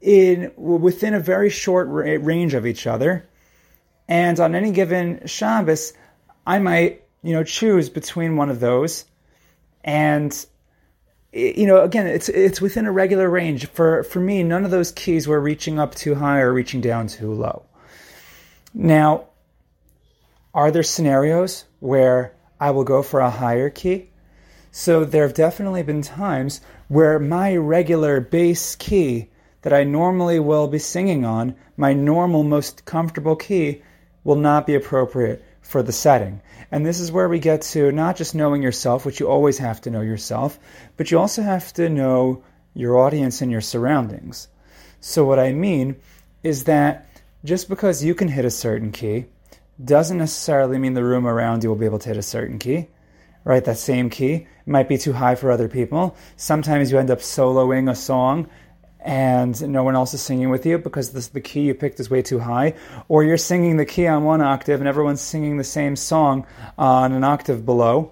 in 0.02 0.52
within 0.58 1.14
a 1.14 1.20
very 1.20 1.50
short 1.50 1.88
range 1.90 2.54
of 2.54 2.66
each 2.66 2.88
other. 2.88 3.30
And 4.08 4.40
on 4.40 4.56
any 4.56 4.72
given 4.72 5.28
Shabbos, 5.28 5.94
I 6.46 6.60
might, 6.60 7.04
you 7.24 7.34
know, 7.34 7.44
choose 7.44 7.90
between 7.90 8.36
one 8.36 8.50
of 8.50 8.60
those. 8.60 9.06
And 9.84 10.46
you 11.34 11.68
know, 11.68 11.84
again, 11.84 12.08
it's 12.08 12.30
it's 12.30 12.62
within 12.62 12.86
a 12.86 12.92
regular 12.92 13.30
range. 13.30 13.68
For 13.68 14.04
for 14.04 14.20
me, 14.20 14.44
none 14.44 14.66
of 14.66 14.72
those 14.72 14.92
keys 14.92 15.28
were 15.28 15.40
reaching 15.40 15.80
up 15.80 15.96
too 15.96 16.16
high 16.16 16.40
or 16.40 16.54
reaching 16.54 16.82
down 16.82 17.08
too 17.08 17.34
low. 17.34 17.66
Now, 18.74 19.26
are 20.54 20.72
there 20.72 20.84
scenarios 20.84 21.66
where 21.80 22.34
I 22.60 22.72
will 22.72 22.84
go 22.84 23.04
for 23.04 23.20
a 23.20 23.30
higher 23.30 23.70
key. 23.70 24.10
So 24.72 25.06
there 25.06 25.24
have 25.24 25.34
definitely 25.34 25.84
been 25.84 26.02
times 26.02 26.62
where 26.88 27.20
my 27.20 27.56
regular 27.56 28.20
bass 28.20 28.76
key 28.76 29.30
that 29.62 29.74
I 29.74 29.84
normally 29.84 30.40
will 30.40 30.68
be 30.68 30.80
singing 30.80 31.26
on, 31.26 31.56
my 31.76 31.94
normal, 31.94 32.44
most 32.44 32.86
comfortable 32.86 33.36
key, 33.36 33.82
will 34.24 34.36
not 34.36 34.66
be 34.66 34.76
appropriate 34.76 35.44
for 35.68 35.84
the 35.84 35.92
setting. 35.92 36.42
And 36.72 36.86
this 36.86 37.00
is 37.00 37.12
where 37.12 37.30
we 37.30 37.40
get 37.40 37.62
to 37.74 37.92
not 37.92 38.16
just 38.16 38.36
knowing 38.36 38.62
yourself, 38.62 39.06
which 39.06 39.20
you 39.20 39.28
always 39.28 39.58
have 39.58 39.82
to 39.82 39.92
know 39.92 40.02
yourself, 40.02 40.58
but 40.96 41.12
you 41.12 41.20
also 41.20 41.42
have 41.42 41.74
to 41.74 41.90
know 41.90 42.44
your 42.74 42.98
audience 42.98 43.42
and 43.42 43.52
your 43.52 43.62
surroundings. 43.62 44.48
So, 45.00 45.26
what 45.26 45.40
I 45.40 45.52
mean 45.52 45.98
is 46.44 46.64
that 46.66 47.08
just 47.44 47.70
because 47.70 48.04
you 48.04 48.16
can 48.16 48.28
hit 48.28 48.46
a 48.46 48.52
certain 48.52 48.92
key 48.92 49.26
doesn't 49.84 50.18
necessarily 50.18 50.78
mean 50.78 50.94
the 50.94 51.04
room 51.04 51.28
around 51.28 51.64
you 51.64 51.70
will 51.70 51.76
be 51.76 51.86
able 51.86 52.00
to 52.00 52.10
hit 52.10 52.18
a 52.18 52.24
certain 52.24 52.60
key. 52.60 52.88
Right, 53.44 53.64
that 53.64 53.78
same 53.78 54.10
key 54.10 54.48
might 54.66 54.90
be 54.90 54.98
too 54.98 55.14
high 55.14 55.36
for 55.36 55.52
other 55.52 55.70
people. 55.70 56.18
Sometimes 56.36 56.92
you 56.92 56.98
end 56.98 57.10
up 57.10 57.20
soloing 57.20 57.90
a 57.90 57.96
song 57.96 58.50
and 59.08 59.70
no 59.70 59.84
one 59.84 59.96
else 59.96 60.14
is 60.14 60.22
singing 60.22 60.50
with 60.50 60.66
you 60.66 60.78
because 60.78 61.12
this, 61.12 61.28
the 61.28 61.40
key 61.40 61.62
you 61.62 61.74
picked 61.74 61.98
is 62.02 62.10
way 62.10 62.22
too 62.22 62.40
high, 62.40 62.74
or 63.08 63.24
you're 63.24 63.38
singing 63.38 63.78
the 63.78 63.86
key 63.86 64.06
on 64.06 64.26
one 64.26 64.42
octave 64.42 64.82
and 64.82 64.88
everyone's 64.88 65.22
singing 65.22 65.56
the 65.56 65.64
same 65.64 65.96
song 65.96 66.46
on 66.78 67.14
an 67.14 67.24
octave 67.24 67.66
below, 67.66 68.12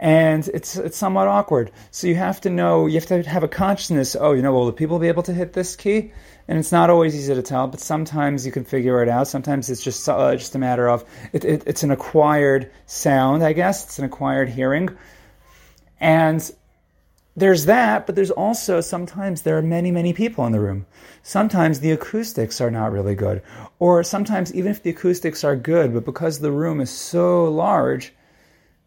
and 0.00 0.48
it's 0.48 0.76
it's 0.76 0.96
somewhat 0.96 1.28
awkward. 1.28 1.70
So 1.92 2.08
you 2.08 2.16
have 2.16 2.40
to 2.40 2.50
know, 2.50 2.86
you 2.86 2.94
have 2.94 3.06
to 3.06 3.22
have 3.22 3.44
a 3.44 3.48
consciousness. 3.48 4.16
Oh, 4.18 4.32
you 4.32 4.42
know, 4.42 4.52
will 4.52 4.66
the 4.66 4.72
people 4.72 4.98
be 4.98 5.06
able 5.06 5.22
to 5.22 5.32
hit 5.32 5.52
this 5.52 5.76
key? 5.76 6.10
And 6.48 6.58
it's 6.58 6.72
not 6.72 6.90
always 6.90 7.14
easy 7.14 7.34
to 7.34 7.42
tell, 7.42 7.68
but 7.68 7.78
sometimes 7.78 8.44
you 8.44 8.50
can 8.50 8.64
figure 8.64 9.04
it 9.04 9.08
out. 9.08 9.28
Sometimes 9.28 9.70
it's 9.70 9.84
just 9.84 10.08
uh, 10.08 10.34
just 10.34 10.56
a 10.56 10.58
matter 10.58 10.88
of 10.88 11.04
it, 11.32 11.44
it, 11.44 11.62
it's 11.64 11.84
an 11.84 11.92
acquired 11.92 12.72
sound, 12.86 13.44
I 13.44 13.52
guess. 13.52 13.84
It's 13.84 14.00
an 14.00 14.04
acquired 14.04 14.48
hearing, 14.48 14.90
and 16.00 16.50
there's 17.36 17.66
that, 17.66 18.06
but 18.06 18.14
there's 18.14 18.30
also 18.30 18.80
sometimes 18.80 19.42
there 19.42 19.58
are 19.58 19.62
many, 19.62 19.90
many 19.90 20.14
people 20.14 20.46
in 20.46 20.52
the 20.52 20.60
room. 20.60 20.86
Sometimes 21.22 21.80
the 21.80 21.90
acoustics 21.90 22.60
are 22.62 22.70
not 22.70 22.92
really 22.92 23.14
good. 23.14 23.42
Or 23.78 24.02
sometimes 24.02 24.54
even 24.54 24.70
if 24.70 24.82
the 24.82 24.90
acoustics 24.90 25.44
are 25.44 25.54
good, 25.54 25.92
but 25.92 26.06
because 26.06 26.38
the 26.38 26.50
room 26.50 26.80
is 26.80 26.90
so 26.90 27.44
large, 27.44 28.14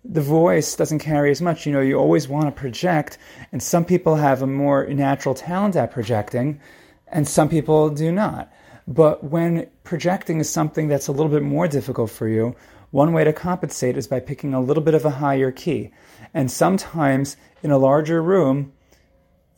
the 0.03 0.21
voice 0.21 0.75
doesn't 0.75 0.99
carry 0.99 1.29
as 1.29 1.41
much. 1.41 1.67
You 1.67 1.73
know, 1.73 1.81
you 1.81 1.95
always 1.95 2.27
want 2.27 2.47
to 2.47 2.51
project, 2.51 3.19
and 3.51 3.61
some 3.61 3.85
people 3.85 4.15
have 4.15 4.41
a 4.41 4.47
more 4.47 4.87
natural 4.87 5.35
talent 5.35 5.75
at 5.75 5.91
projecting, 5.91 6.59
and 7.07 7.27
some 7.27 7.49
people 7.49 7.89
do 7.89 8.11
not. 8.11 8.51
But 8.87 9.23
when 9.23 9.67
projecting 9.83 10.39
is 10.39 10.49
something 10.49 10.87
that's 10.87 11.07
a 11.07 11.11
little 11.11 11.31
bit 11.31 11.43
more 11.43 11.67
difficult 11.67 12.09
for 12.09 12.27
you, 12.27 12.55
one 12.89 13.13
way 13.13 13.23
to 13.23 13.33
compensate 13.33 13.97
is 13.97 14.07
by 14.07 14.19
picking 14.19 14.55
a 14.55 14.61
little 14.61 14.81
bit 14.81 14.95
of 14.95 15.05
a 15.05 15.11
higher 15.11 15.51
key. 15.51 15.91
And 16.33 16.51
sometimes 16.51 17.37
in 17.63 17.71
a 17.71 17.77
larger 17.77 18.21
room, 18.21 18.71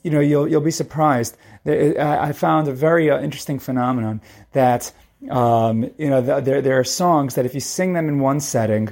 you 0.03 0.11
know, 0.11 0.19
you'll 0.19 0.47
you'll 0.47 0.61
be 0.61 0.71
surprised. 0.71 1.37
I 1.65 2.31
found 2.31 2.67
a 2.67 2.73
very 2.73 3.11
uh, 3.11 3.21
interesting 3.21 3.59
phenomenon 3.59 4.21
that 4.53 4.91
um, 5.29 5.83
you 5.97 6.09
know 6.09 6.21
there 6.21 6.61
there 6.61 6.79
are 6.79 6.83
songs 6.83 7.35
that 7.35 7.45
if 7.45 7.53
you 7.53 7.59
sing 7.59 7.93
them 7.93 8.07
in 8.07 8.19
one 8.19 8.39
setting, 8.39 8.89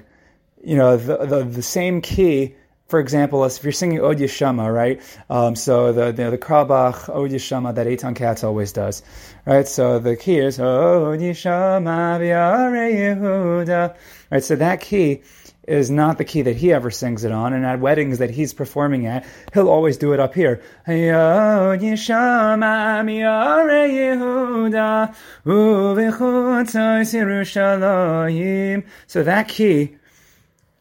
you 0.64 0.76
know 0.76 0.98
the 0.98 1.18
the, 1.26 1.44
the 1.44 1.62
same 1.64 2.02
key. 2.02 2.56
For 2.88 3.00
example, 3.00 3.46
if 3.46 3.64
you're 3.64 3.72
singing 3.72 4.02
Od 4.02 4.18
Yeshama, 4.18 4.74
right? 4.74 5.02
Um, 5.30 5.56
so 5.56 5.92
the 5.94 6.12
the, 6.12 6.32
the 6.32 6.38
Carlebach 6.38 7.10
Od 7.10 7.32
Yeshama 7.32 7.74
that 7.74 7.88
Eitan 7.88 8.16
Katz 8.16 8.44
always 8.44 8.72
does, 8.72 9.02
right? 9.46 9.68
So 9.68 10.00
the 10.00 10.16
key 10.16 10.38
is 10.38 10.60
Od 10.60 11.20
Yeshama 11.20 12.20
Yehuda, 12.20 13.96
right? 14.32 14.44
So 14.44 14.56
that 14.56 14.82
key 14.82 15.22
is 15.70 15.92
not 15.92 16.18
the 16.18 16.26
key 16.26 16.42
that 16.42 16.56
he 16.56 16.74
ever 16.74 16.90
sings 16.90 17.24
it 17.24 17.32
on, 17.32 17.54
and 17.54 17.66
at 17.66 17.80
weddings 17.80 18.18
that 18.18 18.32
he's 18.32 18.54
performing 18.54 19.06
at, 19.06 19.26
he'll 19.54 19.70
always 19.70 19.98
do 19.98 20.14
it 20.14 20.20
up 20.20 20.34
here. 20.34 20.62
So 29.08 29.24
that 29.24 29.48
key, 29.48 29.96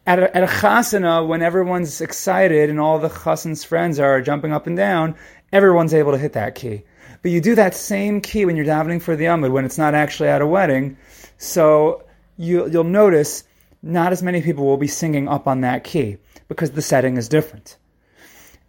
at 0.07 0.19
a, 0.19 0.35
at 0.35 0.43
a 0.43 0.47
chasana, 0.47 1.27
when 1.27 1.41
everyone's 1.41 2.01
excited 2.01 2.69
and 2.69 2.79
all 2.79 2.97
the 2.97 3.09
chasan's 3.09 3.63
friends 3.63 3.99
are 3.99 4.21
jumping 4.21 4.51
up 4.51 4.65
and 4.65 4.75
down, 4.75 5.15
everyone's 5.51 5.93
able 5.93 6.13
to 6.13 6.17
hit 6.17 6.33
that 6.33 6.55
key. 6.55 6.83
But 7.21 7.31
you 7.31 7.41
do 7.41 7.53
that 7.55 7.75
same 7.75 8.21
key 8.21 8.45
when 8.45 8.55
you're 8.55 8.65
davening 8.65 9.01
for 9.01 9.15
the 9.15 9.25
Amud, 9.25 9.51
when 9.51 9.65
it's 9.65 9.77
not 9.77 9.93
actually 9.93 10.29
at 10.29 10.41
a 10.41 10.47
wedding. 10.47 10.97
So 11.37 12.03
you, 12.37 12.67
you'll 12.69 12.85
notice 12.85 13.43
not 13.81 14.11
as 14.11 14.21
many 14.21 14.41
people 14.41 14.65
will 14.65 14.77
be 14.77 14.87
singing 14.87 15.27
up 15.27 15.47
on 15.47 15.61
that 15.61 15.83
key 15.83 16.17
because 16.47 16.71
the 16.71 16.81
setting 16.81 17.17
is 17.17 17.29
different. 17.29 17.77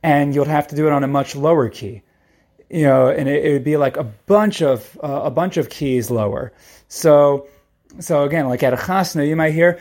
And 0.02 0.34
you'll 0.34 0.44
have 0.46 0.68
to 0.68 0.76
do 0.76 0.86
it 0.86 0.92
on 0.92 1.04
a 1.04 1.08
much 1.08 1.36
lower 1.36 1.68
key. 1.68 2.02
You 2.70 2.84
know, 2.84 3.08
and 3.08 3.28
it, 3.28 3.44
it 3.44 3.52
would 3.52 3.64
be 3.64 3.76
like 3.76 3.96
a 3.96 4.04
bunch 4.04 4.62
of 4.62 4.98
uh, 5.02 5.22
a 5.24 5.30
bunch 5.30 5.56
of 5.56 5.68
keys 5.68 6.10
lower. 6.10 6.52
So 6.88 7.48
so 7.98 8.22
again, 8.22 8.48
like 8.48 8.62
at 8.62 8.72
a 8.72 8.76
chasna, 8.76 9.26
you 9.26 9.34
might 9.34 9.52
hear 9.52 9.80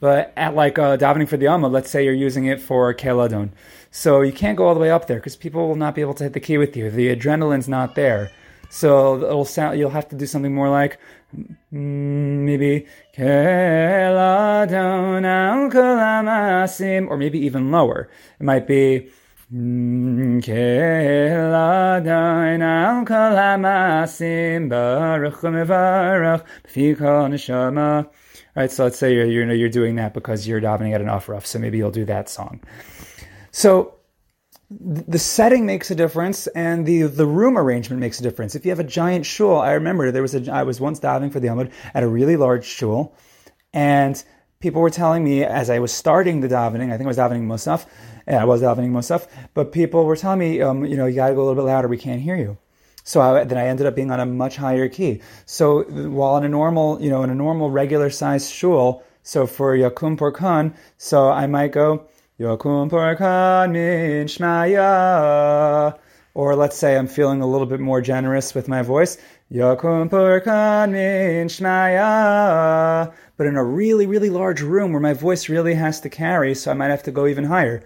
but 0.00 0.32
at 0.36 0.54
like 0.54 0.78
uh, 0.78 0.96
davening 0.96 1.28
for 1.28 1.36
the 1.36 1.46
Amud, 1.46 1.72
let's 1.72 1.90
say 1.90 2.04
you're 2.04 2.14
using 2.14 2.46
it 2.46 2.60
for 2.60 2.94
Keil 2.94 3.24
Adon. 3.24 3.52
So 3.90 4.20
you 4.20 4.32
can't 4.32 4.56
go 4.56 4.66
all 4.66 4.74
the 4.74 4.80
way 4.80 4.90
up 4.90 5.06
there 5.06 5.18
because 5.18 5.34
people 5.34 5.66
will 5.66 5.74
not 5.74 5.94
be 5.94 6.00
able 6.00 6.14
to 6.14 6.24
hit 6.24 6.34
the 6.34 6.40
key 6.40 6.58
with 6.58 6.76
you. 6.76 6.90
The 6.90 7.14
adrenaline's 7.14 7.68
not 7.68 7.94
there. 7.96 8.30
So 8.70 9.16
it'll 9.16 9.44
sound. 9.44 9.78
You'll 9.78 9.90
have 9.90 10.08
to 10.08 10.16
do 10.16 10.26
something 10.26 10.54
more 10.54 10.68
like 10.68 10.98
mm, 11.34 11.40
maybe 11.72 12.86
or 17.08 17.16
maybe 17.16 17.38
even 17.38 17.70
lower. 17.70 18.10
It 18.40 18.44
might 18.44 18.66
be. 18.66 19.10
Mm, 19.52 20.42
right, 28.54 28.70
so 28.70 28.84
let's 28.84 28.98
say 28.98 29.14
you're, 29.14 29.24
you're, 29.24 29.50
you're 29.54 29.70
doing 29.70 29.94
that 29.94 30.12
because 30.12 30.46
you're 30.46 30.60
davening 30.60 30.94
at 30.94 31.00
an 31.00 31.06
aufruf, 31.06 31.46
so 31.46 31.58
maybe 31.58 31.78
you'll 31.78 31.90
do 31.90 32.04
that 32.04 32.28
song. 32.28 32.60
So 33.50 33.97
the 34.70 35.18
setting 35.18 35.64
makes 35.64 35.90
a 35.90 35.94
difference 35.94 36.46
and 36.48 36.84
the 36.84 37.02
the 37.02 37.24
room 37.26 37.56
arrangement 37.56 38.00
makes 38.00 38.20
a 38.20 38.22
difference. 38.22 38.54
If 38.54 38.66
you 38.66 38.70
have 38.70 38.80
a 38.80 38.84
giant 38.84 39.24
shul, 39.24 39.56
I 39.56 39.72
remember 39.72 40.10
there 40.10 40.22
was 40.22 40.34
a 40.34 40.52
I 40.52 40.62
was 40.62 40.80
once 40.80 41.00
davening 41.00 41.32
for 41.32 41.40
the 41.40 41.48
Amud 41.48 41.72
at 41.94 42.02
a 42.02 42.08
really 42.08 42.36
large 42.36 42.66
shul, 42.66 43.14
and 43.72 44.22
people 44.60 44.82
were 44.82 44.90
telling 44.90 45.24
me 45.24 45.42
as 45.42 45.70
I 45.70 45.78
was 45.78 45.92
starting 45.92 46.40
the 46.40 46.48
davening, 46.48 46.92
I 46.92 46.98
think 46.98 47.04
I 47.04 47.06
was 47.06 47.16
davening 47.16 47.46
Musaf, 47.46 47.86
I 48.26 48.44
was 48.44 48.60
davening 48.60 48.90
Musaf, 48.90 49.26
but 49.54 49.72
people 49.72 50.04
were 50.04 50.16
telling 50.16 50.40
me, 50.40 50.60
um, 50.60 50.84
you 50.84 50.96
know, 50.96 51.06
you 51.06 51.14
got 51.14 51.28
to 51.28 51.34
go 51.34 51.42
a 51.42 51.46
little 51.46 51.62
bit 51.62 51.68
louder, 51.68 51.88
we 51.88 51.96
can't 51.96 52.20
hear 52.20 52.36
you. 52.36 52.58
So 53.04 53.22
I, 53.22 53.44
then 53.44 53.56
I 53.56 53.68
ended 53.68 53.86
up 53.86 53.94
being 53.94 54.10
on 54.10 54.20
a 54.20 54.26
much 54.26 54.56
higher 54.56 54.88
key. 54.88 55.22
So 55.46 55.84
while 55.84 56.36
in 56.36 56.44
a 56.44 56.48
normal, 56.48 57.00
you 57.00 57.08
know, 57.08 57.22
in 57.22 57.30
a 57.30 57.34
normal 57.34 57.70
regular 57.70 58.10
size 58.10 58.50
shul, 58.50 59.02
so 59.22 59.46
for 59.46 59.74
Yakum 59.74 60.18
Porkan, 60.18 60.74
so 60.98 61.30
I 61.30 61.46
might 61.46 61.72
go. 61.72 62.06
Yokum 62.40 62.88
Parkan 62.88 63.72
Min 63.72 64.28
Shmaya. 64.28 65.98
Or 66.34 66.54
let's 66.54 66.78
say 66.78 66.96
I'm 66.96 67.08
feeling 67.08 67.40
a 67.40 67.46
little 67.48 67.66
bit 67.66 67.80
more 67.80 68.00
generous 68.00 68.54
with 68.54 68.68
my 68.68 68.82
voice. 68.82 69.18
Yokum 69.52 70.08
Parkan 70.08 70.92
Min 70.92 71.48
Shmaya. 71.48 73.12
But 73.36 73.46
in 73.48 73.56
a 73.56 73.64
really, 73.64 74.06
really 74.06 74.30
large 74.30 74.60
room 74.60 74.92
where 74.92 75.00
my 75.00 75.14
voice 75.14 75.48
really 75.48 75.74
has 75.74 76.00
to 76.02 76.08
carry, 76.08 76.54
so 76.54 76.70
I 76.70 76.74
might 76.74 76.90
have 76.90 77.02
to 77.04 77.10
go 77.10 77.26
even 77.26 77.42
higher. 77.42 77.82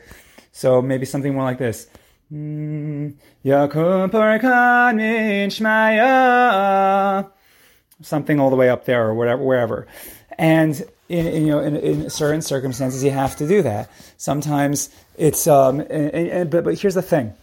So 0.52 0.82
maybe 0.82 1.06
something 1.06 1.32
more 1.32 1.44
like 1.44 1.56
this. 1.56 1.88
Hmm. 2.28 3.12
Yakum 3.42 4.10
Parkan 4.10 4.96
Min 4.96 5.48
Shmaya. 5.48 7.30
Something 8.02 8.38
all 8.38 8.50
the 8.50 8.56
way 8.56 8.68
up 8.68 8.84
there 8.84 9.08
or 9.08 9.14
whatever, 9.14 9.42
wherever. 9.42 9.86
And 10.36 10.84
you 11.08 11.46
know, 11.46 11.60
in, 11.60 11.76
in, 11.76 12.10
certain 12.10 12.42
circumstances, 12.42 13.04
you 13.04 13.10
have 13.10 13.36
to 13.36 13.46
do 13.46 13.62
that. 13.62 13.90
Sometimes 14.16 14.90
it's, 15.16 15.46
um, 15.46 15.80
and, 15.80 16.10
and, 16.14 16.50
but, 16.50 16.64
but 16.64 16.78
here's 16.78 16.94
the 16.94 17.02
thing. 17.02 17.34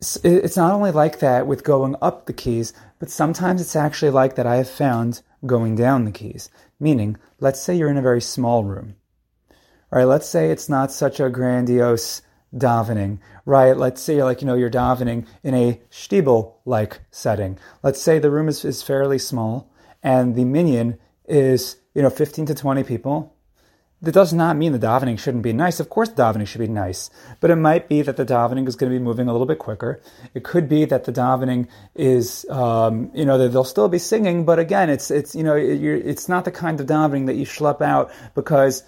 It's 0.00 0.56
not 0.56 0.72
only 0.72 0.92
like 0.92 1.18
that 1.18 1.46
with 1.46 1.64
going 1.64 1.96
up 2.00 2.26
the 2.26 2.32
keys, 2.32 2.72
but 2.98 3.10
sometimes 3.10 3.60
it's 3.60 3.74
actually 3.74 4.12
like 4.12 4.36
that 4.36 4.46
I 4.46 4.56
have 4.56 4.70
found 4.70 5.22
going 5.44 5.74
down 5.74 6.04
the 6.04 6.12
keys. 6.12 6.50
Meaning, 6.78 7.16
let's 7.40 7.60
say 7.60 7.74
you're 7.74 7.90
in 7.90 7.96
a 7.96 8.02
very 8.02 8.20
small 8.20 8.64
room. 8.64 8.94
Right? 9.90 10.04
Let's 10.04 10.28
say 10.28 10.50
it's 10.50 10.68
not 10.68 10.92
such 10.92 11.18
a 11.18 11.30
grandiose 11.30 12.22
davening, 12.54 13.18
right? 13.44 13.76
Let's 13.76 14.00
say 14.00 14.22
like, 14.22 14.40
you 14.40 14.46
know, 14.46 14.54
you're 14.54 14.70
davening 14.70 15.26
in 15.42 15.54
a 15.54 15.80
shtibel 15.90 16.54
like 16.64 17.00
setting. 17.10 17.58
Let's 17.82 18.00
say 18.00 18.18
the 18.18 18.30
room 18.30 18.48
is, 18.48 18.64
is 18.64 18.82
fairly 18.82 19.18
small 19.18 19.70
and 20.02 20.34
the 20.34 20.44
minyan 20.44 20.98
is 21.26 21.76
you 21.98 22.02
know, 22.02 22.10
15 22.10 22.46
to 22.46 22.54
20 22.54 22.84
people, 22.84 23.34
that 24.02 24.12
does 24.12 24.32
not 24.32 24.56
mean 24.56 24.70
the 24.70 24.78
davening 24.78 25.18
shouldn't 25.18 25.42
be 25.42 25.52
nice. 25.52 25.80
Of 25.80 25.90
course, 25.90 26.10
the 26.10 26.22
davening 26.22 26.46
should 26.46 26.60
be 26.60 26.68
nice, 26.68 27.10
but 27.40 27.50
it 27.50 27.56
might 27.56 27.88
be 27.88 28.02
that 28.02 28.16
the 28.16 28.24
davening 28.24 28.68
is 28.68 28.76
going 28.76 28.92
to 28.92 28.96
be 28.96 29.02
moving 29.02 29.26
a 29.26 29.32
little 29.32 29.48
bit 29.48 29.58
quicker. 29.58 30.00
It 30.32 30.44
could 30.44 30.68
be 30.68 30.84
that 30.84 31.06
the 31.06 31.12
davening 31.12 31.66
is, 31.96 32.48
um, 32.50 33.10
you 33.14 33.24
know, 33.24 33.48
they'll 33.48 33.64
still 33.64 33.88
be 33.88 33.98
singing, 33.98 34.44
but 34.44 34.60
again, 34.60 34.90
it's 34.90 35.10
it's 35.10 35.34
you 35.34 35.42
know, 35.42 35.56
it's 35.56 36.28
not 36.28 36.44
the 36.44 36.52
kind 36.52 36.80
of 36.80 36.86
davening 36.86 37.26
that 37.26 37.34
you 37.34 37.46
schlep 37.46 37.82
out 37.82 38.12
because. 38.34 38.84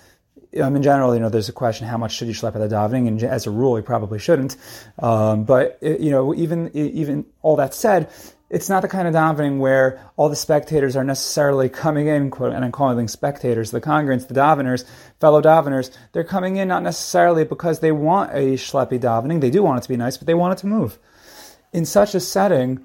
Um, 0.61 0.75
in 0.75 0.83
general, 0.83 1.15
you 1.15 1.21
know, 1.21 1.29
there's 1.29 1.49
a 1.49 1.53
question: 1.53 1.87
how 1.87 1.97
much 1.97 2.13
should 2.13 2.27
you 2.27 2.35
schlep 2.35 2.57
at 2.57 2.59
the 2.59 2.75
davening? 2.75 3.07
And 3.07 3.23
as 3.23 3.47
a 3.47 3.53
rule, 3.53 3.77
you 3.77 3.85
probably 3.85 4.19
shouldn't. 4.19 4.57
Um, 4.99 5.45
but 5.45 5.79
you 5.81 6.11
know, 6.11 6.35
even 6.35 6.77
even 6.77 7.25
all 7.41 7.55
that 7.55 7.73
said, 7.73 8.11
it's 8.51 8.69
not 8.69 8.83
the 8.83 8.89
kind 8.89 9.07
of 9.07 9.15
davening 9.15 9.59
where 9.59 10.05
all 10.17 10.29
the 10.29 10.37
spectators 10.37 10.97
are 10.97 11.05
necessarily 11.05 11.69
coming 11.69 12.09
in, 12.09 12.31
quote, 12.31 12.53
and 12.53 12.65
I'm 12.65 12.73
calling 12.73 12.97
them 12.97 13.07
spectators, 13.07 13.71
the 13.71 13.81
congregants, 13.81 14.27
the 14.27 14.35
daveners, 14.35 14.85
fellow 15.21 15.41
daveners. 15.41 15.91
They're 16.13 16.25
coming 16.25 16.57
in 16.57 16.67
not 16.67 16.83
necessarily 16.83 17.45
because 17.45 17.79
they 17.79 17.93
want 17.93 18.33
a 18.33 18.55
schleppy 18.55 18.99
davening. 18.99 19.41
They 19.41 19.51
do 19.51 19.63
want 19.63 19.79
it 19.79 19.83
to 19.83 19.89
be 19.89 19.97
nice, 19.97 20.17
but 20.17 20.27
they 20.27 20.35
want 20.35 20.59
it 20.59 20.61
to 20.63 20.67
move. 20.67 20.99
In 21.73 21.87
such 21.87 22.17
a 22.17 22.21
setting, 22.21 22.85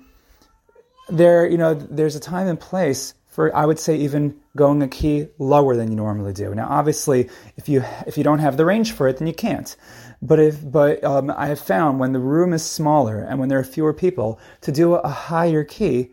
there, 1.10 1.48
you 1.48 1.58
know, 1.58 1.74
there's 1.74 2.16
a 2.16 2.20
time 2.20 2.48
and 2.48 2.60
place 2.60 3.16
for 3.36 3.54
I 3.54 3.66
would 3.66 3.80
say 3.80 3.98
even 3.98 4.40
going 4.56 4.82
a 4.82 4.88
key 4.88 5.28
lower 5.40 5.76
than 5.76 5.90
you 5.90 5.98
normally 5.98 6.32
do. 6.32 6.56
Now, 6.56 6.68
obviously, 6.70 7.30
if 7.58 7.68
you 7.68 7.84
if 8.08 8.18
you 8.18 8.24
don't 8.24 8.40
have 8.40 8.56
the 8.56 8.64
range 8.64 8.94
for 8.94 9.10
it, 9.10 9.18
then 9.18 9.28
you 9.28 9.34
can't. 9.34 9.76
But 10.26 10.40
if 10.40 10.72
but 10.72 11.04
um, 11.04 11.30
I 11.30 11.48
have 11.48 11.60
found 11.60 12.00
when 12.00 12.12
the 12.12 12.20
room 12.20 12.52
is 12.52 12.66
smaller 12.66 13.20
and 13.20 13.40
when 13.40 13.50
there 13.50 13.60
are 13.60 13.64
fewer 13.64 13.94
people, 13.94 14.40
to 14.62 14.72
do 14.72 14.96
a 14.96 15.08
higher 15.08 15.64
key 15.64 16.10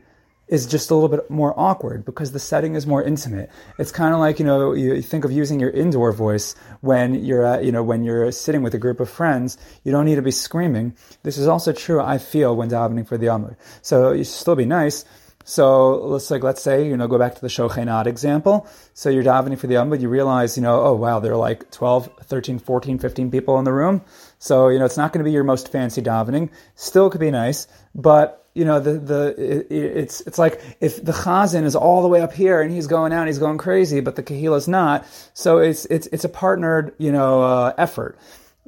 is 0.49 0.67
just 0.67 0.91
a 0.91 0.95
little 0.95 1.09
bit 1.09 1.31
more 1.31 1.59
awkward 1.59 2.05
because 2.05 2.33
the 2.33 2.39
setting 2.39 2.75
is 2.75 2.87
more 2.87 3.03
intimate. 3.03 3.49
It's 3.79 3.91
kind 3.91 4.13
of 4.13 4.21
like 4.21 4.39
you 4.39 4.45
know 4.45 4.75
you 4.75 5.01
think 5.01 5.25
of 5.25 5.33
using 5.33 5.59
your 5.59 5.71
indoor 5.71 6.13
voice 6.13 6.55
when 6.83 7.25
you're 7.25 7.47
at, 7.47 7.65
you 7.65 7.73
know 7.73 7.83
when 7.83 8.05
you're 8.05 8.31
sitting 8.33 8.63
with 8.63 8.75
a 8.75 8.79
group 8.79 9.01
of 9.01 9.09
friends. 9.09 9.57
You 9.83 9.93
don't 9.93 10.05
need 10.05 10.17
to 10.17 10.23
be 10.23 10.31
screaming. 10.31 10.95
This 11.23 11.39
is 11.39 11.47
also 11.47 11.73
true. 11.73 12.03
I 12.03 12.19
feel 12.19 12.55
when 12.55 12.69
davening 12.69 13.09
for 13.09 13.17
the 13.17 13.27
amud. 13.27 13.57
So 13.81 14.13
you 14.13 14.25
should 14.25 14.35
still 14.35 14.57
be 14.57 14.67
nice 14.67 15.07
so 15.45 16.07
let's 16.07 16.31
like 16.31 16.43
let's 16.43 16.63
say 16.63 16.87
you 16.87 16.97
know 16.97 17.09
go 17.09 17.19
back 17.19 17.35
to 17.35 17.41
the 17.41 17.49
Shochen 17.49 17.89
Ad 17.89 18.07
example. 18.07 18.67
So 18.95 19.11
you're 19.11 19.25
davening 19.25 19.59
for 19.59 19.67
the 19.67 19.75
Yom, 19.75 19.91
but 19.91 20.01
you 20.01 20.09
realize 20.09 20.57
you 20.57 20.63
know 20.63 20.83
oh 20.83 20.95
wow 20.95 21.21
there 21.21 21.33
are 21.33 21.37
like 21.37 21.71
12, 21.71 22.11
13, 22.23 22.59
14, 22.59 22.99
15 22.99 23.31
people 23.31 23.59
in 23.59 23.65
the 23.65 23.73
room. 23.73 24.03
So 24.39 24.69
you 24.69 24.79
know 24.79 24.85
it's 24.85 24.97
not 24.97 25.13
going 25.13 25.25
to 25.25 25.29
be 25.29 25.33
your 25.33 25.45
most 25.45 25.71
fancy 25.71 26.03
davening. 26.03 26.51
Still 26.75 27.11
could 27.11 27.21
be 27.21 27.31
nice, 27.31 27.67
but 27.95 28.47
you 28.55 28.65
know 28.65 28.81
the 28.81 28.95
the 28.95 29.35
it, 29.39 29.67
it's 29.71 30.21
it's 30.23 30.39
like 30.39 30.61
if 30.81 31.03
the 31.03 31.13
chazan 31.13 31.65
is 31.65 31.75
all 31.75 32.03
the 32.03 32.09
way 32.09 32.21
up 32.21 32.33
here 32.33 32.61
and 32.61 32.73
he's 32.73 32.87
going 32.87 33.13
out, 33.13 33.27
he's 33.27 33.39
going 33.39 33.59
crazy, 33.59 34.01
but 34.01 34.17
the 34.17 34.23
kahila 34.23 34.59
is 34.59 34.69
not. 34.69 35.07
So 35.35 35.59
it's 35.59 35.87
it's 35.87 36.07
it's 36.09 36.25
a 36.25 36.29
partnered 36.29 36.95
you 36.99 37.13
know 37.13 37.43
uh, 37.43 37.75
effort. 37.79 38.19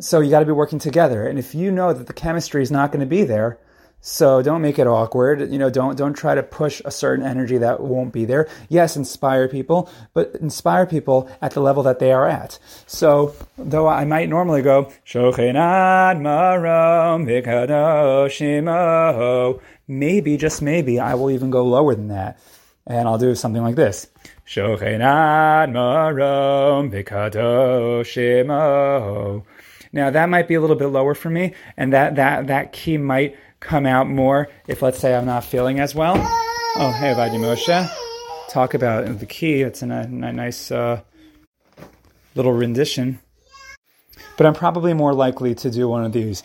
So 0.00 0.18
you 0.20 0.30
got 0.30 0.40
to 0.40 0.46
be 0.46 0.52
working 0.52 0.80
together, 0.80 1.26
and 1.26 1.38
if 1.38 1.54
you 1.54 1.70
know 1.70 1.92
that 1.92 2.08
the 2.08 2.12
chemistry 2.12 2.62
is 2.62 2.70
not 2.70 2.90
going 2.90 3.00
to 3.00 3.06
be 3.06 3.22
there 3.22 3.58
so 4.06 4.42
don't 4.42 4.61
make 4.61 4.78
it 4.78 4.87
awkward. 4.87 5.50
You 5.50 5.58
know, 5.58 5.70
don't 5.70 5.96
don't 5.96 6.12
try 6.12 6.34
to 6.34 6.42
push 6.42 6.82
a 6.84 6.90
certain 6.90 7.25
energy 7.25 7.56
that 7.56 7.80
won't 7.80 8.12
be 8.12 8.26
there. 8.26 8.46
Yes, 8.68 8.99
inspire 8.99 9.49
people, 9.49 9.88
but 10.12 10.34
inspire 10.42 10.84
people 10.84 11.30
at 11.40 11.52
the 11.52 11.61
level 11.61 11.82
that 11.84 12.00
they 12.00 12.12
are 12.12 12.28
at. 12.28 12.58
So 12.87 13.34
though 13.56 13.88
I 13.88 14.04
might 14.04 14.28
normally 14.28 14.61
go 14.61 14.92
maybe 19.88 20.37
just 20.37 20.61
maybe 20.61 21.00
I 21.00 21.14
will 21.14 21.30
even 21.30 21.49
go 21.49 21.64
lower 21.64 21.94
than 21.94 22.08
that, 22.08 22.38
and 22.87 23.08
I'll 23.08 23.16
do 23.16 23.34
something 23.34 23.62
like 23.62 23.76
this. 23.76 24.06
Now 29.94 30.11
that 30.11 30.28
might 30.28 30.49
be 30.49 30.54
a 30.56 30.61
little 30.61 30.76
bit 30.76 30.88
lower 30.88 31.14
for 31.14 31.30
me, 31.30 31.54
and 31.76 31.94
that 31.94 32.16
that 32.16 32.49
that 32.49 32.73
key 32.73 32.99
might 32.99 33.38
come 33.64 33.87
out 33.87 34.09
more 34.09 34.49
if, 34.68 34.83
let's 34.83 34.99
say, 34.99 35.14
I'm 35.14 35.26
not 35.26 35.44
feeling 35.44 35.80
as 35.80 35.94
well. 35.94 36.14
Oh, 36.76 36.94
hey, 36.97 37.14
Vadi 37.14 37.38
Moshe. 37.38 37.90
Talk 38.50 38.75
about 38.75 39.18
the 39.18 39.26
key. 39.26 39.62
It's 39.62 39.83
in 39.83 39.90
a, 39.90 40.02
a 40.02 40.33
nice 40.33 40.71
uh, 40.71 41.00
little 42.35 42.52
rendition. 42.52 43.18
But 44.37 44.47
I'm 44.47 44.54
probably 44.54 44.94
more 44.94 45.14
likely 45.14 45.54
to 45.56 45.71
do 45.71 45.88
one 45.88 46.04
of 46.04 46.12
these. 46.12 46.42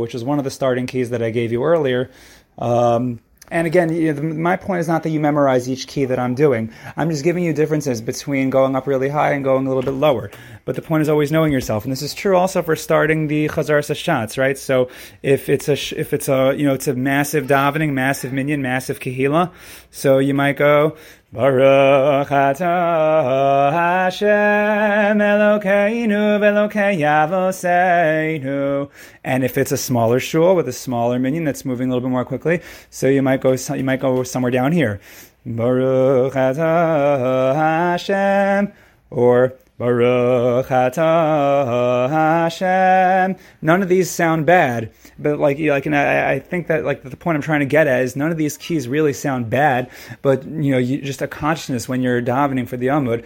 Which 0.00 0.14
is 0.14 0.24
one 0.24 0.38
of 0.38 0.44
the 0.44 0.50
starting 0.50 0.86
keys 0.86 1.10
that 1.10 1.22
I 1.22 1.30
gave 1.30 1.52
you 1.52 1.64
earlier. 1.64 2.10
Um, 2.56 3.20
and 3.50 3.66
again, 3.66 3.92
you 3.94 4.12
know, 4.12 4.22
my 4.22 4.56
point 4.56 4.80
is 4.80 4.88
not 4.88 5.02
that 5.02 5.10
you 5.10 5.20
memorize 5.20 5.68
each 5.68 5.86
key 5.86 6.04
that 6.04 6.18
I'm 6.18 6.34
doing. 6.34 6.72
I'm 6.96 7.10
just 7.10 7.24
giving 7.24 7.44
you 7.44 7.52
differences 7.52 8.00
between 8.00 8.50
going 8.50 8.76
up 8.76 8.86
really 8.86 9.08
high 9.08 9.32
and 9.32 9.44
going 9.44 9.66
a 9.66 9.68
little 9.68 9.82
bit 9.82 9.98
lower. 9.98 10.30
But 10.64 10.76
the 10.76 10.82
point 10.82 11.02
is 11.02 11.08
always 11.08 11.32
knowing 11.32 11.52
yourself, 11.52 11.84
and 11.84 11.92
this 11.92 12.02
is 12.02 12.14
true 12.14 12.36
also 12.36 12.62
for 12.62 12.76
starting 12.76 13.28
the 13.28 13.48
Chazaras 13.48 13.90
HaShatz, 13.90 14.36
right? 14.36 14.58
So 14.58 14.90
if 15.22 15.48
it's 15.48 15.68
a 15.68 15.72
if 15.98 16.12
it's 16.12 16.28
a 16.28 16.54
you 16.56 16.66
know 16.66 16.74
it's 16.74 16.88
a 16.88 16.94
massive 16.94 17.46
davening, 17.46 17.92
massive 17.92 18.32
minyan, 18.32 18.62
massive 18.62 19.00
kahila, 19.00 19.52
so 19.90 20.18
you 20.18 20.34
might 20.34 20.56
go 20.56 20.96
Baruch 21.30 22.28
atah 22.28 23.70
Hashem 23.70 25.18
Elokeinu 25.18 26.40
v'Elokei 26.40 27.00
Avoseinu. 27.00 28.88
And 29.22 29.44
if 29.44 29.58
it's 29.58 29.70
a 29.70 29.76
smaller 29.76 30.20
shul 30.20 30.56
with 30.56 30.66
a 30.68 30.72
smaller 30.72 31.18
minyan 31.18 31.44
that's 31.44 31.66
moving 31.66 31.88
a 31.88 31.92
little 31.92 32.08
bit 32.08 32.12
more 32.12 32.24
quickly, 32.24 32.62
so 32.88 33.08
you 33.08 33.20
might 33.20 33.42
go 33.42 33.52
you 33.52 33.84
might 33.84 34.00
go 34.00 34.22
somewhere 34.22 34.50
down 34.50 34.72
here. 34.72 35.00
Baruch 35.44 36.32
atah 36.32 37.54
Hashem 37.54 38.72
or 39.10 39.52
Baruch 39.78 40.66
atah 40.66 42.10
Hashem. 42.10 43.36
None 43.62 43.82
of 43.82 43.88
these 43.88 44.10
sound 44.10 44.44
bad, 44.44 44.92
but 45.20 45.38
like, 45.38 45.60
like, 45.60 45.86
and 45.86 45.94
I, 45.94 46.32
I 46.32 46.38
think 46.40 46.66
that 46.66 46.84
like 46.84 47.04
the 47.04 47.16
point 47.16 47.36
I'm 47.36 47.42
trying 47.42 47.60
to 47.60 47.66
get 47.66 47.86
at 47.86 48.02
is 48.02 48.16
none 48.16 48.32
of 48.32 48.36
these 48.36 48.56
keys 48.56 48.88
really 48.88 49.12
sound 49.12 49.48
bad, 49.48 49.88
but 50.20 50.44
you 50.44 50.72
know, 50.72 50.78
you, 50.78 51.00
just 51.00 51.22
a 51.22 51.28
consciousness 51.28 51.88
when 51.88 52.02
you're 52.02 52.20
davening 52.20 52.68
for 52.68 52.76
the 52.76 52.88
Amud. 52.88 53.24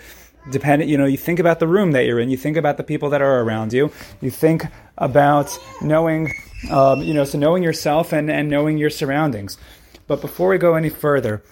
Dependent, 0.50 0.90
you 0.90 0.98
know, 0.98 1.06
you 1.06 1.16
think 1.16 1.38
about 1.38 1.60
the 1.60 1.68
room 1.68 1.92
that 1.92 2.04
you're 2.04 2.18
in, 2.18 2.28
you 2.28 2.36
think 2.36 2.56
about 2.56 2.76
the 2.76 2.82
people 2.82 3.10
that 3.10 3.22
are 3.22 3.40
around 3.42 3.72
you, 3.72 3.92
you 4.20 4.30
think 4.30 4.66
about 4.98 5.56
knowing, 5.80 6.34
um, 6.70 7.00
you 7.00 7.14
know, 7.14 7.24
so 7.24 7.38
knowing 7.38 7.62
yourself 7.62 8.12
and, 8.12 8.28
and 8.28 8.50
knowing 8.50 8.76
your 8.76 8.90
surroundings. 8.90 9.56
But 10.08 10.20
before 10.20 10.48
we 10.48 10.58
go 10.58 10.74
any 10.74 10.90
further, 10.90 11.44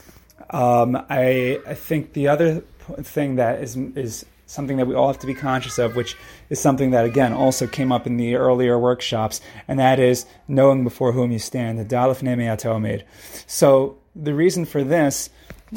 um, 0.51 0.97
I, 1.09 1.61
I 1.67 1.75
think 1.75 2.15
the 2.15 2.27
other 2.29 2.65
thing 3.03 3.37
that 3.37 3.63
is 3.63 3.77
is 3.77 4.27
something 4.51 4.79
that 4.79 4.87
we 4.87 4.95
all 4.95 5.07
have 5.07 5.19
to 5.21 5.27
be 5.27 5.35
conscious 5.35 5.79
of, 5.79 5.95
which 5.95 6.17
is 6.49 6.61
something 6.61 6.91
that, 6.91 7.05
again, 7.05 7.33
also 7.33 7.67
came 7.67 7.93
up 7.93 8.07
in 8.07 8.17
the 8.17 8.35
earlier 8.35 8.79
workshops, 8.79 9.41
and 9.69 9.79
that 9.79 10.01
is 10.01 10.27
knowing 10.49 10.83
before 10.83 11.13
whom 11.13 11.31
you 11.31 11.39
stand. 11.39 11.89
Da 11.89 12.07
Lifnei 12.07 12.37
Mi 12.37 13.05
So 13.47 13.99
the 14.17 14.35
reason 14.35 14.65
for 14.65 14.83
this, 14.83 15.31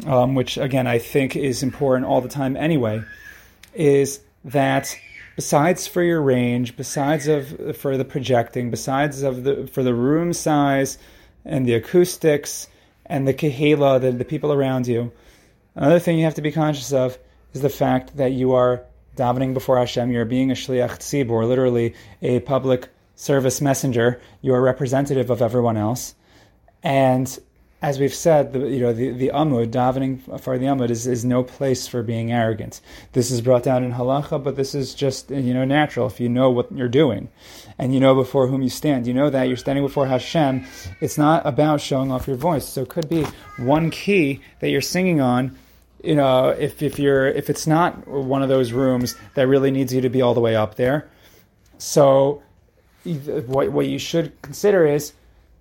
um, 0.08 0.34
which 0.34 0.58
again 0.58 0.88
I 0.88 0.98
think 0.98 1.36
is 1.36 1.62
important 1.62 2.08
all 2.08 2.22
the 2.22 2.30
time 2.30 2.58
anyway, 2.58 3.04
is 3.76 4.20
that 4.46 4.96
besides 5.36 5.86
for 5.86 6.02
your 6.02 6.22
range, 6.22 6.76
besides 6.76 7.28
of 7.28 7.78
for 7.78 7.96
the 7.96 8.06
projecting, 8.06 8.72
besides 8.72 9.22
of 9.22 9.44
the 9.44 9.68
for 9.68 9.84
the 9.84 9.94
room 9.94 10.34
size 10.34 10.98
and 11.46 11.68
the 11.68 11.76
acoustics 11.76 12.68
and 13.06 13.28
the 13.28 13.34
kahila, 13.34 14.02
the, 14.02 14.12
the 14.12 14.26
people 14.26 14.52
around 14.52 14.88
you, 14.88 15.12
another 15.76 16.00
thing 16.00 16.18
you 16.18 16.24
have 16.24 16.36
to 16.36 16.42
be 16.42 16.52
conscious 16.52 16.92
of 16.92 17.20
is 17.54 17.62
the 17.62 17.70
fact 17.70 18.18
that 18.18 18.32
you 18.32 18.54
are 18.54 18.84
davening 19.16 19.54
before 19.54 19.78
Hashem, 19.78 20.12
you're 20.12 20.26
being 20.26 20.52
a 20.52 20.56
shliach 20.56 20.98
tzibor, 20.98 21.48
literally 21.48 21.94
a 22.22 22.40
public 22.42 22.90
service 23.16 23.62
messenger. 23.62 24.22
You 24.42 24.54
are 24.54 24.62
representative 24.62 25.30
of 25.30 25.42
everyone 25.42 25.78
else, 25.78 26.16
and 26.82 27.40
as 27.84 28.00
we've 28.00 28.14
said, 28.14 28.54
the, 28.54 28.60
you 28.60 28.80
know 28.80 28.94
the, 28.94 29.12
the 29.12 29.32
amud 29.34 29.72
davening 29.72 30.40
for 30.40 30.58
the 30.58 30.66
amud 30.68 30.90
is, 30.90 31.06
is 31.06 31.26
no 31.26 31.44
place 31.44 31.86
for 31.86 32.02
being 32.02 32.32
arrogant. 32.32 32.80
This 33.12 33.30
is 33.30 33.42
brought 33.42 33.64
down 33.64 33.84
in 33.84 33.92
halacha, 33.92 34.42
but 34.42 34.56
this 34.56 34.74
is 34.74 34.96
just 34.96 35.30
you 35.30 35.54
know 35.54 35.66
natural 35.66 36.08
if 36.08 36.22
you 36.22 36.30
know 36.30 36.50
what 36.50 36.72
you're 36.72 36.88
doing, 36.88 37.28
and 37.78 37.94
you 37.94 38.00
know 38.00 38.16
before 38.16 38.48
whom 38.48 38.62
you 38.62 38.70
stand. 38.70 39.06
You 39.06 39.14
know 39.14 39.30
that 39.30 39.50
you're 39.50 39.58
standing 39.58 39.84
before 39.84 40.08
Hashem. 40.08 40.66
It's 41.02 41.18
not 41.18 41.46
about 41.46 41.82
showing 41.82 42.10
off 42.10 42.26
your 42.26 42.38
voice. 42.38 42.66
So 42.66 42.84
it 42.84 42.90
could 42.90 43.10
be 43.10 43.26
one 43.58 43.92
key 43.92 44.42
that 44.62 44.70
you're 44.70 44.80
singing 44.80 45.20
on 45.20 45.58
you 46.04 46.16
know, 46.16 46.50
if, 46.50 46.84
if 46.84 47.00
you're 47.00 47.28
if 47.28 47.50
it's 47.50 47.66
not 47.66 48.06
one 48.08 48.44
of 48.44 48.50
those 48.50 48.74
rooms 48.74 49.16
that 49.36 49.48
really 49.48 49.72
needs 49.72 49.94
you 49.94 50.02
to 50.02 50.10
be 50.10 50.22
all 50.22 50.34
the 50.34 50.42
way 50.42 50.56
up 50.56 50.76
there, 50.76 51.10
so 51.78 52.44
what 53.46 53.72
what 53.72 53.88
you 53.88 53.98
should 53.98 54.40
consider 54.42 54.86
is 54.86 55.14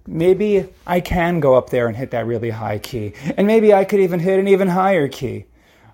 maybe 0.07 0.68
I 0.87 1.00
can 1.00 1.38
go 1.40 1.55
up 1.55 1.70
there 1.70 1.87
and 1.87 1.96
hit 1.96 2.11
that 2.11 2.26
really 2.26 2.50
high 2.50 2.78
key, 2.78 3.14
and 3.37 3.46
maybe 3.46 3.72
I 3.72 3.85
could 3.85 4.00
even 4.00 4.18
hit 4.18 4.38
an 4.40 4.48
even 4.48 4.68
higher 4.68 5.07
key, 5.07 5.46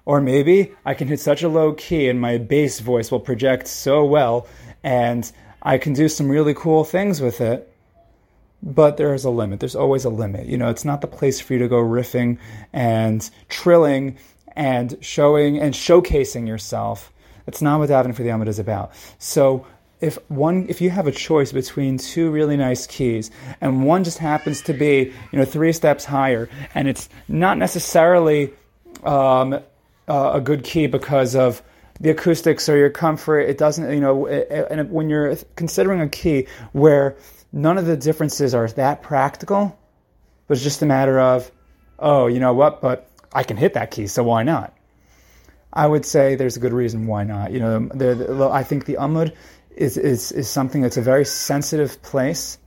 or 0.06 0.20
maybe 0.20 0.72
I 0.84 0.94
can 0.94 1.08
hit 1.08 1.20
such 1.20 1.42
a 1.42 1.48
low 1.48 1.74
key 1.74 2.08
and 2.08 2.18
my 2.18 2.38
bass 2.38 2.80
voice 2.80 3.10
will 3.10 3.20
project 3.20 3.68
so 3.68 4.04
well, 4.04 4.46
and 4.82 5.30
I 5.62 5.76
can 5.76 5.92
do 5.92 6.08
some 6.08 6.30
really 6.30 6.54
cool 6.54 6.84
things 6.84 7.20
with 7.20 7.40
it. 7.42 7.70
But 8.60 8.96
there 8.96 9.14
is 9.14 9.24
a 9.24 9.30
limit. 9.30 9.60
There's 9.60 9.76
always 9.76 10.04
a 10.04 10.10
limit. 10.10 10.46
You 10.46 10.56
know, 10.56 10.68
it's 10.68 10.84
not 10.84 11.00
the 11.00 11.06
place 11.06 11.40
for 11.40 11.52
you 11.52 11.60
to 11.60 11.68
go 11.68 11.76
riffing 11.76 12.38
and 12.72 13.28
trilling 13.48 14.18
and 14.58 14.98
showing 15.00 15.58
and 15.60 15.72
showcasing 15.72 16.46
yourself. 16.46 17.12
That's 17.46 17.62
not 17.62 17.78
what 17.78 17.88
davening 17.88 18.14
for 18.14 18.24
the 18.24 18.28
Amud 18.28 18.48
is 18.48 18.58
about. 18.58 18.92
So 19.18 19.64
if 20.00 20.18
one 20.28 20.66
if 20.68 20.80
you 20.80 20.90
have 20.90 21.06
a 21.06 21.12
choice 21.12 21.52
between 21.52 21.96
two 21.96 22.30
really 22.30 22.56
nice 22.56 22.86
keys 22.86 23.30
and 23.60 23.84
one 23.84 24.04
just 24.04 24.18
happens 24.18 24.62
to 24.62 24.72
be 24.72 25.12
you 25.32 25.38
know 25.38 25.44
three 25.44 25.72
steps 25.72 26.04
higher 26.04 26.48
and 26.74 26.86
it's 26.86 27.08
not 27.26 27.58
necessarily 27.58 28.52
um, 29.02 29.54
uh, 30.08 30.30
a 30.34 30.40
good 30.40 30.62
key 30.62 30.86
because 30.86 31.34
of 31.34 31.62
the 32.00 32.10
acoustics 32.10 32.68
or 32.68 32.76
your 32.76 32.90
comfort 32.90 33.40
it 33.40 33.58
doesn't 33.58 33.92
you 33.92 34.00
know 34.00 34.28
and 34.28 34.88
when 34.92 35.08
you're 35.08 35.34
considering 35.56 36.00
a 36.00 36.08
key 36.08 36.46
where 36.72 37.16
none 37.52 37.76
of 37.76 37.86
the 37.86 37.96
differences 37.96 38.54
are 38.54 38.68
that 38.68 39.02
practical 39.02 39.76
but 40.46 40.54
it's 40.54 40.62
just 40.62 40.80
a 40.80 40.86
matter 40.86 41.18
of 41.18 41.50
oh 41.98 42.28
you 42.28 42.38
know 42.38 42.54
what 42.54 42.80
but 42.80 43.07
i 43.32 43.42
can 43.42 43.56
hit 43.56 43.74
that 43.74 43.90
key 43.90 44.06
so 44.06 44.22
why 44.22 44.42
not 44.42 44.76
i 45.72 45.86
would 45.86 46.04
say 46.04 46.34
there's 46.34 46.56
a 46.56 46.60
good 46.60 46.72
reason 46.72 47.06
why 47.06 47.24
not 47.24 47.52
you 47.52 47.60
know 47.60 47.88
the, 47.94 48.14
the, 48.14 48.48
i 48.50 48.62
think 48.62 48.84
the 48.84 48.94
amud 48.94 49.34
is, 49.78 49.96
is, 49.96 50.32
is 50.32 50.48
something 50.48 50.82
that's 50.82 50.96
a 50.96 51.02
very 51.02 51.24
sensitive 51.24 52.02
place. 52.02 52.58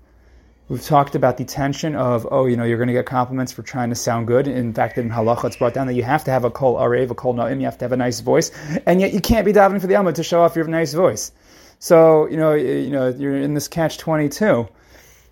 We've 0.69 0.81
talked 0.81 1.15
about 1.15 1.35
the 1.35 1.43
tension 1.43 1.95
of, 1.95 2.25
oh, 2.31 2.45
you 2.45 2.55
know, 2.55 2.63
you're 2.63 2.77
going 2.77 2.87
to 2.87 2.93
get 2.93 3.05
compliments 3.05 3.51
for 3.51 3.61
trying 3.61 3.89
to 3.89 3.95
sound 3.95 4.27
good. 4.27 4.47
In 4.47 4.73
fact, 4.73 4.97
in 4.97 5.09
halacha, 5.09 5.45
it's 5.45 5.57
brought 5.57 5.73
down 5.73 5.87
that 5.87 5.95
you 5.95 6.03
have 6.03 6.23
to 6.23 6.31
have 6.31 6.45
a 6.45 6.49
kol 6.49 6.77
arev, 6.77 7.11
a 7.11 7.15
kol 7.15 7.33
na'im, 7.33 7.59
you 7.59 7.65
have 7.65 7.77
to 7.79 7.85
have 7.85 7.91
a 7.91 7.97
nice 7.97 8.21
voice, 8.21 8.51
and 8.85 9.01
yet 9.01 9.13
you 9.13 9.19
can't 9.19 9.45
be 9.45 9.51
davening 9.51 9.81
for 9.81 9.87
the 9.87 9.95
Amud 9.95 10.15
to 10.15 10.23
show 10.23 10.41
off 10.41 10.55
your 10.55 10.65
nice 10.67 10.93
voice. 10.93 11.33
So, 11.79 12.29
you 12.29 12.37
know, 12.37 12.53
you 12.53 12.91
know, 12.91 13.09
you're 13.09 13.35
in 13.35 13.53
this 13.53 13.67
catch 13.67 13.97
22. 13.97 14.69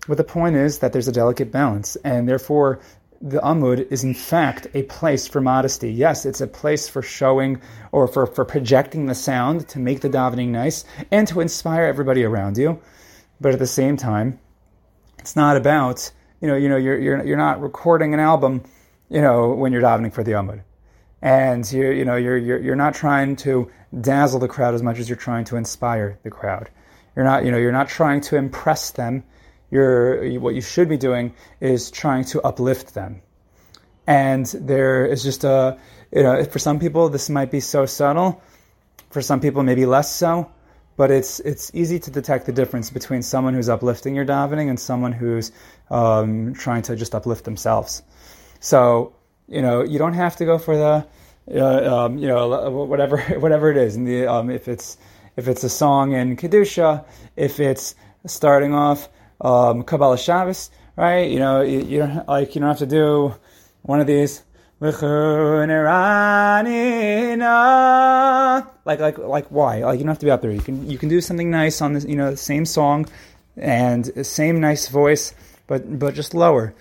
But 0.08 0.18
the 0.18 0.24
point 0.24 0.56
is 0.56 0.80
that 0.80 0.92
there's 0.92 1.08
a 1.08 1.12
delicate 1.12 1.52
balance, 1.52 1.96
and 1.98 2.28
therefore 2.28 2.82
the 3.22 3.40
Amud 3.40 3.92
is 3.92 4.04
in 4.04 4.14
fact 4.14 4.68
a 4.74 4.84
place 4.84 5.28
for 5.28 5.42
modesty. 5.42 5.92
Yes, 5.92 6.26
it's 6.26 6.42
a 6.42 6.48
place 6.48 6.88
for 6.88 7.02
showing 7.02 7.62
or 7.92 8.08
for, 8.08 8.26
for 8.26 8.46
projecting 8.46 9.06
the 9.06 9.16
sound 9.16 9.68
to 9.70 9.80
make 9.80 10.02
the 10.02 10.10
davening 10.10 10.50
nice 10.50 10.86
and 11.12 11.28
to 11.28 11.42
inspire 11.42 11.84
everybody 11.84 12.24
around 12.24 12.58
you. 12.58 12.80
But 13.42 13.54
at 13.54 13.60
the 13.60 13.68
same 13.68 13.98
time, 13.98 14.40
it's 15.18 15.36
not 15.36 15.58
about, 15.58 16.12
you 16.42 16.48
know, 16.48 16.56
you 16.56 16.70
know, 16.70 16.78
you're, 16.78 16.98
you're, 16.98 17.26
you're 17.26 17.38
not 17.38 17.62
recording 17.62 18.14
an 18.14 18.20
album, 18.20 18.64
you 19.10 19.22
know, 19.22 19.52
when 19.54 19.74
you're 19.74 19.82
davening 19.82 20.14
for 20.14 20.24
the 20.24 20.32
Amud. 20.32 20.64
And 21.22 21.70
you 21.70 21.90
you 21.90 22.06
know, 22.06 22.16
you're, 22.16 22.38
you're, 22.38 22.60
you're 22.60 22.76
not 22.78 22.94
trying 22.94 23.36
to 23.38 23.70
dazzle 24.00 24.40
the 24.40 24.48
crowd 24.48 24.74
as 24.74 24.82
much 24.82 25.00
as 25.00 25.10
you're 25.10 25.18
trying 25.18 25.44
to 25.46 25.58
inspire 25.58 26.18
the 26.24 26.30
crowd. 26.30 26.70
You're 27.16 27.26
not, 27.26 27.44
you 27.44 27.52
know, 27.52 27.58
you're 27.58 27.74
not 27.74 27.90
trying 27.90 28.22
to 28.22 28.38
impress 28.38 28.92
them 28.92 29.26
you're, 29.72 30.40
what 30.40 30.56
you 30.56 30.62
should 30.62 30.90
be 30.90 30.98
doing 30.98 31.34
is 31.60 31.92
trying 31.92 32.26
to 32.26 32.42
uplift 32.42 32.94
them. 32.94 33.22
And 34.08 34.46
there 34.46 35.06
is 35.06 35.24
just 35.24 35.44
a, 35.44 35.78
you 36.12 36.24
know, 36.24 36.44
for 36.46 36.60
some 36.60 36.80
people 36.80 37.10
this 37.10 37.30
might 37.30 37.52
be 37.52 37.60
so 37.60 37.86
subtle, 37.86 38.42
for 39.12 39.22
some 39.22 39.40
people 39.40 39.64
maybe 39.64 39.86
less 39.86 40.14
so, 40.14 40.52
but 40.98 41.12
it's 41.12 41.40
it's 41.40 41.72
easy 41.74 42.00
to 42.00 42.12
detect 42.12 42.46
the 42.46 42.52
difference 42.52 42.90
between 42.90 43.22
someone 43.22 43.54
who's 43.54 43.70
uplifting 43.70 44.16
your 44.16 44.26
davening 44.26 44.70
and 44.70 44.80
someone 44.80 45.12
who's 45.12 45.52
um, 45.90 46.54
trying 46.54 46.82
to 46.82 46.96
just 46.96 47.16
uplift 47.16 47.46
themselves. 47.46 48.02
So 48.60 49.14
you 49.50 49.62
know, 49.62 49.84
you 49.84 49.98
don't 49.98 50.14
have 50.14 50.36
to 50.38 50.46
go 50.46 50.58
for 50.58 50.78
the, 50.78 51.08
uh, 51.56 52.06
um, 52.06 52.18
you 52.18 52.28
know, 52.28 52.70
whatever 52.70 53.18
whatever 53.40 53.72
it 53.72 53.78
is. 53.78 53.96
And 53.96 54.08
the 54.08 54.28
um, 54.28 54.50
if 54.50 54.68
it's 54.68 54.98
if 55.36 55.48
it's 55.48 55.64
a 55.64 55.70
song 55.70 56.14
in 56.14 56.38
kedusha, 56.38 57.06
if 57.36 57.60
it's 57.60 57.96
starting 58.26 58.74
off 58.74 59.10
um, 59.42 59.84
Kabbalas 59.84 60.24
Shabbos, 60.24 60.72
right? 60.96 61.30
You 61.30 61.40
know, 61.40 61.62
you, 61.62 61.80
you 61.82 62.00
don't 62.00 62.28
like 62.28 62.56
you 62.56 62.62
don't 62.62 62.70
have 62.70 62.80
to 62.80 62.86
do 62.86 63.34
one 63.82 64.00
of 64.00 64.08
these. 64.08 64.44
Like 68.86 69.00
like 69.00 69.18
like 69.18 69.48
why? 69.48 69.84
Like 69.84 70.00
you 70.00 70.06
don't 70.06 70.10
have 70.10 70.20
to 70.20 70.26
be 70.26 70.32
up 70.32 70.42
there. 70.42 70.52
You 70.52 70.62
can 70.62 70.90
you 70.90 70.98
can 70.98 71.10
do 71.10 71.22
something 71.22 71.50
nice 71.52 71.82
on 71.82 71.94
this, 71.94 72.06
you 72.06 72.16
know, 72.16 72.36
same 72.36 72.66
song 72.66 73.08
and 73.58 74.26
same 74.26 74.62
nice 74.62 74.88
voice, 74.88 75.34
but 75.68 76.00
but 76.00 76.16
just 76.16 76.34
lower. 76.34 76.74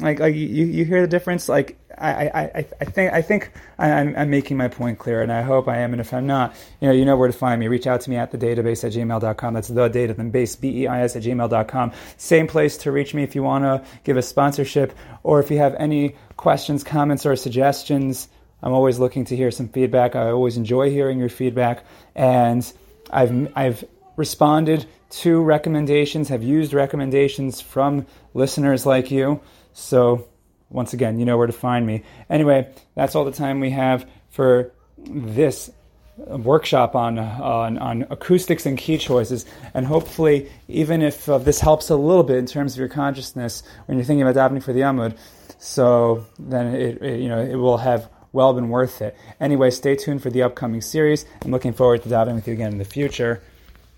Like 0.00 0.18
like, 0.18 0.34
you, 0.34 0.46
you 0.46 0.84
hear 0.84 1.00
the 1.02 1.06
difference? 1.06 1.48
Like 1.48 1.78
I, 1.96 2.26
I, 2.26 2.66
I 2.80 2.84
think 2.84 3.12
I 3.12 3.22
think 3.22 3.52
I'm, 3.78 4.16
I'm 4.16 4.28
making 4.28 4.56
my 4.56 4.66
point 4.66 4.98
clear, 4.98 5.22
and 5.22 5.30
I 5.32 5.42
hope 5.42 5.68
I 5.68 5.78
am. 5.78 5.92
And 5.92 6.00
if 6.00 6.12
I'm 6.12 6.26
not, 6.26 6.54
you 6.80 6.88
know, 6.88 6.94
you 6.94 7.04
know 7.04 7.16
where 7.16 7.28
to 7.28 7.36
find 7.36 7.60
me. 7.60 7.68
Reach 7.68 7.86
out 7.86 8.00
to 8.02 8.10
me 8.10 8.16
at 8.16 8.32
the 8.32 8.38
Data 8.38 8.62
Beis 8.62 8.84
at 8.84 8.92
gmail.com. 8.92 9.54
That's 9.54 9.68
the 9.68 9.88
data 9.88 10.14
then 10.14 10.30
base 10.30 10.56
b 10.56 10.82
e 10.82 10.86
i 10.88 11.02
s 11.02 11.14
at 11.14 11.22
gmail.com. 11.22 11.92
Same 12.16 12.46
place 12.48 12.76
to 12.78 12.90
reach 12.90 13.14
me 13.14 13.22
if 13.22 13.36
you 13.36 13.42
want 13.44 13.64
to 13.64 13.88
give 14.02 14.16
a 14.16 14.22
sponsorship 14.22 14.92
or 15.22 15.38
if 15.38 15.50
you 15.50 15.58
have 15.58 15.74
any 15.76 16.16
questions, 16.36 16.82
comments, 16.82 17.24
or 17.24 17.36
suggestions. 17.36 18.28
I'm 18.62 18.72
always 18.72 18.98
looking 18.98 19.26
to 19.26 19.36
hear 19.36 19.50
some 19.50 19.68
feedback. 19.68 20.16
I 20.16 20.30
always 20.30 20.56
enjoy 20.56 20.90
hearing 20.90 21.18
your 21.18 21.28
feedback, 21.28 21.84
and 22.16 22.70
I've 23.10 23.52
I've 23.54 23.84
responded 24.16 24.86
to 25.10 25.40
recommendations, 25.40 26.28
have 26.28 26.42
used 26.42 26.72
recommendations 26.72 27.60
from 27.60 28.06
listeners 28.32 28.84
like 28.84 29.10
you. 29.10 29.40
So 29.74 30.28
once 30.70 30.92
again, 30.92 31.18
you 31.18 31.24
know 31.24 31.36
where 31.36 31.46
to 31.46 31.52
find 31.52 31.86
me. 31.86 32.02
Anyway, 32.30 32.68
that's 32.94 33.14
all 33.14 33.24
the 33.24 33.32
time 33.32 33.60
we 33.60 33.70
have 33.70 34.08
for 34.30 34.72
this 34.96 35.70
workshop 36.16 36.94
on, 36.94 37.18
on, 37.18 37.78
on 37.78 38.06
acoustics 38.10 38.66
and 38.66 38.78
key 38.78 38.98
choices. 38.98 39.44
And 39.74 39.86
hopefully, 39.86 40.50
even 40.68 41.02
if 41.02 41.28
uh, 41.28 41.38
this 41.38 41.60
helps 41.60 41.90
a 41.90 41.96
little 41.96 42.22
bit 42.22 42.38
in 42.38 42.46
terms 42.46 42.74
of 42.74 42.78
your 42.78 42.88
consciousness 42.88 43.62
when 43.86 43.98
you're 43.98 44.04
thinking 44.04 44.26
about 44.26 44.52
davening 44.52 44.62
for 44.62 44.72
the 44.72 44.80
Amud, 44.80 45.16
so 45.58 46.26
then 46.38 46.74
it, 46.74 47.02
it, 47.02 47.20
you 47.20 47.28
know 47.28 47.40
it 47.40 47.56
will 47.56 47.78
have 47.78 48.08
well 48.32 48.52
been 48.52 48.68
worth 48.68 49.00
it. 49.00 49.16
Anyway, 49.40 49.70
stay 49.70 49.96
tuned 49.96 50.22
for 50.22 50.30
the 50.30 50.42
upcoming 50.42 50.80
series. 50.80 51.24
I'm 51.42 51.50
looking 51.50 51.72
forward 51.72 52.02
to 52.02 52.08
davening 52.08 52.34
with 52.34 52.48
you 52.48 52.54
again 52.54 52.72
in 52.72 52.78
the 52.78 52.84
future. 52.84 53.42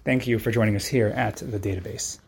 Thank 0.05 0.27
you 0.27 0.39
for 0.39 0.51
joining 0.51 0.77
us 0.77 0.87
here 0.87 1.09
at 1.09 1.37
the 1.37 1.59
Data 1.59 1.81
Beis. 1.81 2.19